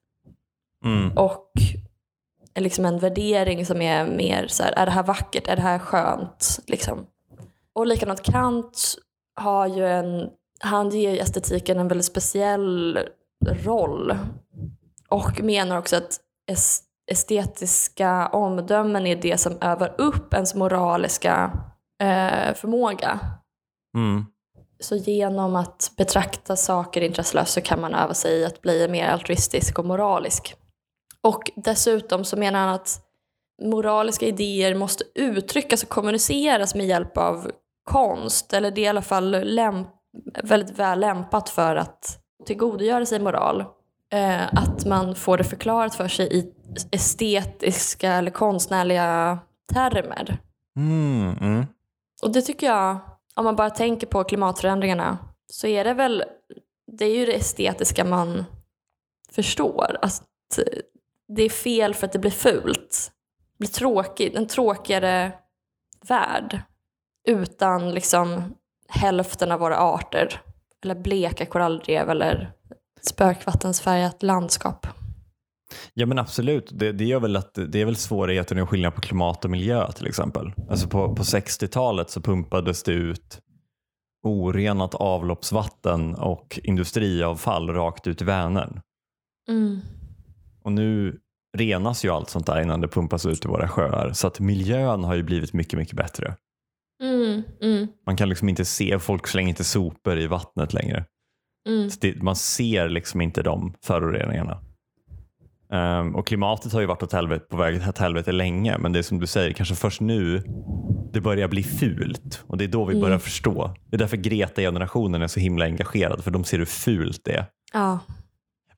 Mm. 0.85 1.17
och 1.17 1.51
liksom 2.59 2.85
en 2.85 2.99
värdering 2.99 3.65
som 3.65 3.81
är 3.81 4.05
mer 4.05 4.47
så 4.47 4.63
här, 4.63 4.71
är 4.71 4.85
det 4.85 4.91
här 4.91 5.03
vackert, 5.03 5.47
är 5.47 5.55
det 5.55 5.61
här 5.61 5.79
skönt? 5.79 6.59
Liksom. 6.67 7.05
Och 7.75 7.87
likadant 7.87 8.21
Kant 8.23 8.95
har 9.35 9.67
ju 9.67 9.87
en, 9.87 10.29
han 10.63 10.89
ger 10.89 11.21
estetiken 11.21 11.79
en 11.79 11.87
väldigt 11.87 12.05
speciell 12.05 12.99
roll. 13.45 14.17
Och 15.09 15.41
menar 15.41 15.77
också 15.77 15.95
att 15.95 16.19
es- 16.51 16.81
estetiska 17.11 18.27
omdömen 18.27 19.07
är 19.07 19.15
det 19.15 19.37
som 19.37 19.57
övar 19.61 19.95
upp 19.97 20.33
ens 20.33 20.55
moraliska 20.55 21.51
eh, 22.01 22.53
förmåga. 22.55 23.19
Mm. 23.97 24.25
Så 24.79 24.95
genom 24.95 25.55
att 25.55 25.91
betrakta 25.97 26.55
saker 26.55 27.01
intresselöst 27.01 27.53
så 27.53 27.61
kan 27.61 27.81
man 27.81 27.93
öva 27.95 28.13
sig 28.13 28.39
i 28.39 28.45
att 28.45 28.61
bli 28.61 28.87
mer 28.87 29.07
altruistisk 29.07 29.79
och 29.79 29.85
moralisk. 29.85 30.55
Och 31.21 31.51
dessutom 31.55 32.25
så 32.25 32.37
menar 32.37 32.59
han 32.59 32.69
att 32.75 32.99
moraliska 33.61 34.25
idéer 34.25 34.75
måste 34.75 35.03
uttryckas 35.15 35.83
och 35.83 35.89
kommuniceras 35.89 36.75
med 36.75 36.85
hjälp 36.85 37.17
av 37.17 37.51
konst. 37.83 38.53
Eller 38.53 38.71
det 38.71 38.81
är 38.81 38.85
i 38.85 38.87
alla 38.87 39.01
fall 39.01 39.35
lämp- 39.35 39.87
väldigt 40.43 40.79
väl 40.79 40.99
lämpat 40.99 41.49
för 41.49 41.75
att 41.75 42.19
tillgodogöra 42.45 43.05
sig 43.05 43.19
moral. 43.19 43.65
Eh, 44.11 44.47
att 44.53 44.85
man 44.85 45.15
får 45.15 45.37
det 45.37 45.43
förklarat 45.43 45.95
för 45.95 46.07
sig 46.07 46.37
i 46.37 46.53
estetiska 46.91 48.11
eller 48.11 48.31
konstnärliga 48.31 49.39
termer. 49.73 50.37
Mm. 50.75 51.37
Mm. 51.41 51.65
Och 52.23 52.31
det 52.31 52.41
tycker 52.41 52.67
jag, 52.67 52.99
om 53.35 53.45
man 53.45 53.55
bara 53.55 53.69
tänker 53.69 54.07
på 54.07 54.23
klimatförändringarna, 54.23 55.17
så 55.47 55.67
är 55.67 55.83
det 55.83 55.93
väl, 55.93 56.23
det 56.91 57.05
är 57.05 57.17
ju 57.17 57.25
det 57.25 57.35
estetiska 57.35 58.03
man 58.03 58.45
förstår. 59.31 59.97
Att 60.01 60.23
det 61.27 61.43
är 61.43 61.49
fel 61.49 61.93
för 61.93 62.07
att 62.07 62.13
det 62.13 62.19
blir 62.19 62.31
fult. 62.31 63.11
Det 63.51 63.57
blir 63.57 63.69
tråkigt, 63.69 64.35
en 64.35 64.47
tråkigare 64.47 65.31
värld. 66.07 66.61
Utan 67.27 67.91
liksom 67.91 68.55
hälften 68.93 69.51
av 69.51 69.59
våra 69.59 69.77
arter. 69.77 70.41
Eller 70.83 70.95
bleka 70.95 71.45
korallrev 71.45 72.09
eller 72.09 72.51
spökvattensfärgat 73.01 74.23
landskap. 74.23 74.87
Ja 75.93 76.05
men 76.05 76.19
absolut, 76.19 76.69
det, 76.71 76.91
det, 76.91 77.05
gör 77.05 77.19
väl 77.19 77.35
att, 77.35 77.53
det 77.67 77.81
är 77.81 77.85
väl 77.85 77.95
svårigheten 77.95 78.59
att 78.59 78.69
skilja 78.69 78.91
på 78.91 79.01
klimat 79.01 79.45
och 79.45 79.51
miljö 79.51 79.91
till 79.91 80.07
exempel. 80.07 80.53
Alltså 80.69 80.87
på, 80.87 81.15
på 81.15 81.23
60-talet 81.23 82.09
så 82.09 82.21
pumpades 82.21 82.83
det 82.83 82.91
ut 82.91 83.39
orenat 84.23 84.95
avloppsvatten 84.95 86.15
och 86.15 86.59
industriavfall 86.63 87.69
rakt 87.69 88.07
ut 88.07 88.21
i 88.21 88.25
Vänern. 88.25 88.81
Mm. 89.49 89.79
Och 90.63 90.71
nu 90.71 91.19
renas 91.57 92.05
ju 92.05 92.09
allt 92.09 92.29
sånt 92.29 92.45
där 92.45 92.61
innan 92.61 92.81
det 92.81 92.87
pumpas 92.87 93.25
ut 93.25 93.45
i 93.45 93.47
våra 93.47 93.67
sjöar. 93.67 94.11
Så 94.13 94.27
att 94.27 94.39
miljön 94.39 95.03
har 95.03 95.15
ju 95.15 95.23
blivit 95.23 95.53
mycket, 95.53 95.79
mycket 95.79 95.95
bättre. 95.95 96.35
Mm, 97.03 97.41
mm, 97.61 97.87
Man 98.05 98.17
kan 98.17 98.29
liksom 98.29 98.49
inte 98.49 98.65
se, 98.65 98.99
folk 98.99 99.27
slänger 99.27 99.49
inte 99.49 99.63
sopor 99.63 100.19
i 100.19 100.27
vattnet 100.27 100.73
längre. 100.73 101.05
mm. 101.69 101.89
Det, 102.01 102.21
man 102.23 102.35
ser 102.35 102.89
liksom 102.89 103.21
inte 103.21 103.41
de 103.43 103.73
föroreningarna. 103.85 104.61
Ehm, 105.71 106.15
och 106.15 106.27
klimatet 106.27 106.73
har 106.73 106.79
ju 106.81 106.85
varit 106.85 107.03
åt 107.03 107.13
helvete, 107.13 107.45
på 107.49 107.57
väg 107.57 107.87
åt 107.89 107.97
helvete 107.97 108.31
länge 108.31 108.77
men 108.77 108.91
det 108.93 108.99
är 108.99 109.03
som 109.03 109.19
du 109.19 109.27
säger, 109.27 109.53
kanske 109.53 109.75
först 109.75 110.01
nu 110.01 110.43
det 111.13 111.21
börjar 111.21 111.47
bli 111.47 111.63
fult 111.63 112.43
och 112.47 112.57
det 112.57 112.63
är 112.63 112.67
då 112.67 112.85
vi 112.85 112.93
Mm. 112.93 113.01
börjar 113.01 113.19
förstå. 113.19 113.75
Det 113.89 113.95
är 113.95 113.99
därför 113.99 114.17
Greta-generationen 114.17 115.21
är 115.21 115.27
så 115.27 115.39
himla 115.39 115.65
engagerad 115.65 116.23
för 116.23 116.31
de 116.31 116.43
ser 116.43 116.57
hur 116.57 116.65
fult 116.65 117.21
det 117.25 117.33
är. 117.33 117.45
Ja. 117.73 117.99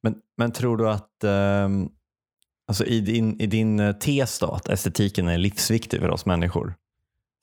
Men, 0.02 0.16
men 0.38 0.52
tror 0.52 0.78
du 0.78 0.90
att 0.90 1.24
ehm, 1.24 1.90
alltså 2.68 2.86
i, 2.86 3.00
din, 3.02 3.42
i 3.42 3.46
din 3.46 3.80
eh, 3.80 3.92
tes 3.96 4.40
då, 4.40 4.52
att 4.52 4.70
estetiken 4.70 5.28
är 5.28 5.38
livsviktig 5.38 6.00
för 6.00 6.10
oss 6.10 6.26
människor? 6.26 6.74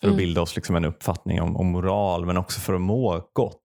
För 0.03 0.09
att 0.09 0.13
Mm. 0.13 0.17
bilda 0.17 0.41
oss 0.43 0.57
liksom 0.57 0.77
en 0.77 0.85
uppfattning 0.85 1.41
om, 1.43 1.57
om 1.57 1.67
moral 1.67 2.27
men 2.27 2.37
också 2.37 2.61
för 2.61 2.75
att 2.75 2.81
må 2.81 3.31
gott. 3.33 3.59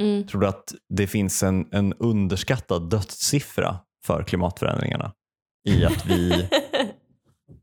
Mm. 0.00 0.26
Tror 0.26 0.40
du 0.40 0.46
att 0.46 0.74
det 0.88 1.06
finns 1.06 1.42
en, 1.42 1.68
en 1.72 1.92
underskattad 1.94 2.90
dödssiffra 2.90 3.76
för 4.06 4.22
klimatförändringarna? 4.22 5.12
I 5.68 5.84
att 5.84 6.06
vi, 6.06 6.28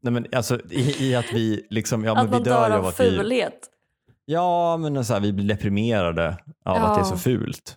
nej 0.01 0.13
men 0.13 0.25
alltså, 0.35 0.59
i, 0.71 0.95
i 1.09 1.15
att 1.15 1.33
vi 1.33 1.67
liksom, 1.69 2.03
ja 2.03 2.13
men 2.13 2.21
att 2.23 2.27
vi 2.29 2.31
man 2.31 2.43
dör 2.43 2.51
dör 2.61 2.67
ju 2.69 2.73
av 2.73 2.79
av 2.81 2.85
att 2.87 2.99
vi, 2.99 3.17
fulhet. 3.17 3.59
ja 4.25 4.77
men 4.77 5.05
så 5.05 5.13
här, 5.13 5.19
vi 5.19 5.33
blir 5.33 5.47
deprimerade 5.47 6.37
av 6.65 6.75
att 6.77 6.95
det 6.95 7.01
är 7.01 7.05
så 7.05 7.13
Ja. 7.13 7.17
fult. 7.17 7.75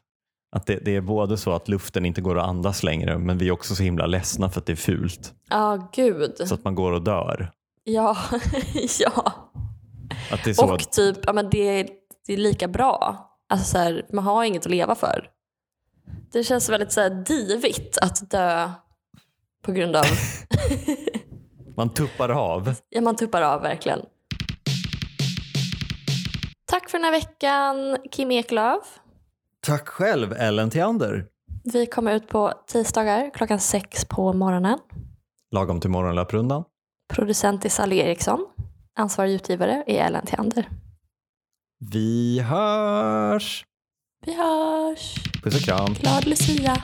Att 0.57 0.67
det, 0.67 0.77
det 0.85 0.97
är 0.97 1.01
både 1.01 1.37
så 1.37 1.53
att 1.53 1.69
luften 1.69 2.05
inte 2.07 2.21
går 2.21 2.39
att 2.39 2.47
andas 2.47 2.83
längre 2.83 3.19
men 3.19 3.39
vi 3.39 3.49
är 3.49 3.53
också 3.53 3.75
så 3.75 3.83
himla 3.83 4.07
ledsna 4.07 4.51
för 4.51 4.61
att 4.61 4.67
det 4.67 4.73
är 4.73 4.77
fult. 4.77 5.35
Ja, 5.51 5.91
gud. 5.95 6.33
Så 6.45 6.55
att 6.55 6.65
man 6.65 6.75
går 6.75 6.93
och 6.93 7.03
dör. 7.03 7.51
Ja, 7.85 8.17
ja. 9.01 9.33
Att 10.11 10.13
det 10.13 10.17
är 10.17 10.19
så 10.19 10.22
Och 10.59 10.75
att, 10.75 10.93
typ, 10.93 11.17
ja 11.27 11.33
men 11.33 11.51
det 11.51 11.81
är, 11.81 11.89
det 12.27 12.33
är 12.33 12.37
lika 12.37 12.69
bra. 12.69 13.29
Alltså 13.49 13.67
så 13.71 13.79
här, 13.79 14.07
man 14.13 14.25
har 14.25 14.45
inget 14.45 14.67
att 14.67 14.71
leva 14.71 14.95
för. 14.95 15.29
Det 16.33 16.45
känns 16.45 16.69
väldigt 16.69 16.93
så 16.93 17.01
här 17.01 17.11
divigt 17.11 17.99
att 17.99 18.31
dö 18.31 18.71
på 19.63 19.73
grund 19.73 19.97
av, 19.97 20.05
man 21.77 21.95
tuppar 21.95 22.29
av. 22.29 22.75
ja 22.89 23.01
man 23.01 23.17
tuppar 23.17 23.43
av 23.43 23.63
verkligen. 23.63 24.01
Tack 26.65 26.91
för 26.91 26.99
den 26.99 27.05
här 27.05 27.13
veckan 27.13 27.97
Kim 28.11 28.31
Eklöf. 28.31 29.01
Tack 29.67 29.89
själv 29.89 30.33
Ellen 30.33 30.71
Theander. 30.71 31.27
Vi 31.65 31.87
kommer 31.87 32.15
ut 32.15 32.29
på 32.29 32.53
tisdagar 32.67 33.31
klockan 33.35 33.61
sex 33.61 34.05
på 34.05 34.33
morgonen. 34.33 34.79
Lagom 35.51 35.81
till 35.81 35.91
morgonlöprundan. 35.91 36.65
Producent 37.15 37.65
är 37.65 37.69
Sally 37.69 37.99
Eriksson. 37.99 38.47
Ansvarig 38.95 39.33
utgivare 39.35 39.85
är 39.87 40.07
Ellen 40.07 40.27
Theander. 40.27 40.69
Vi 41.91 42.41
hörs! 42.41 43.65
Vi 44.27 44.35
hörs! 44.35 45.15
Puss 45.43 45.55
och 45.55 45.61
kram. 45.61 45.95
Glad 45.95 46.27
Lucia! 46.27 46.83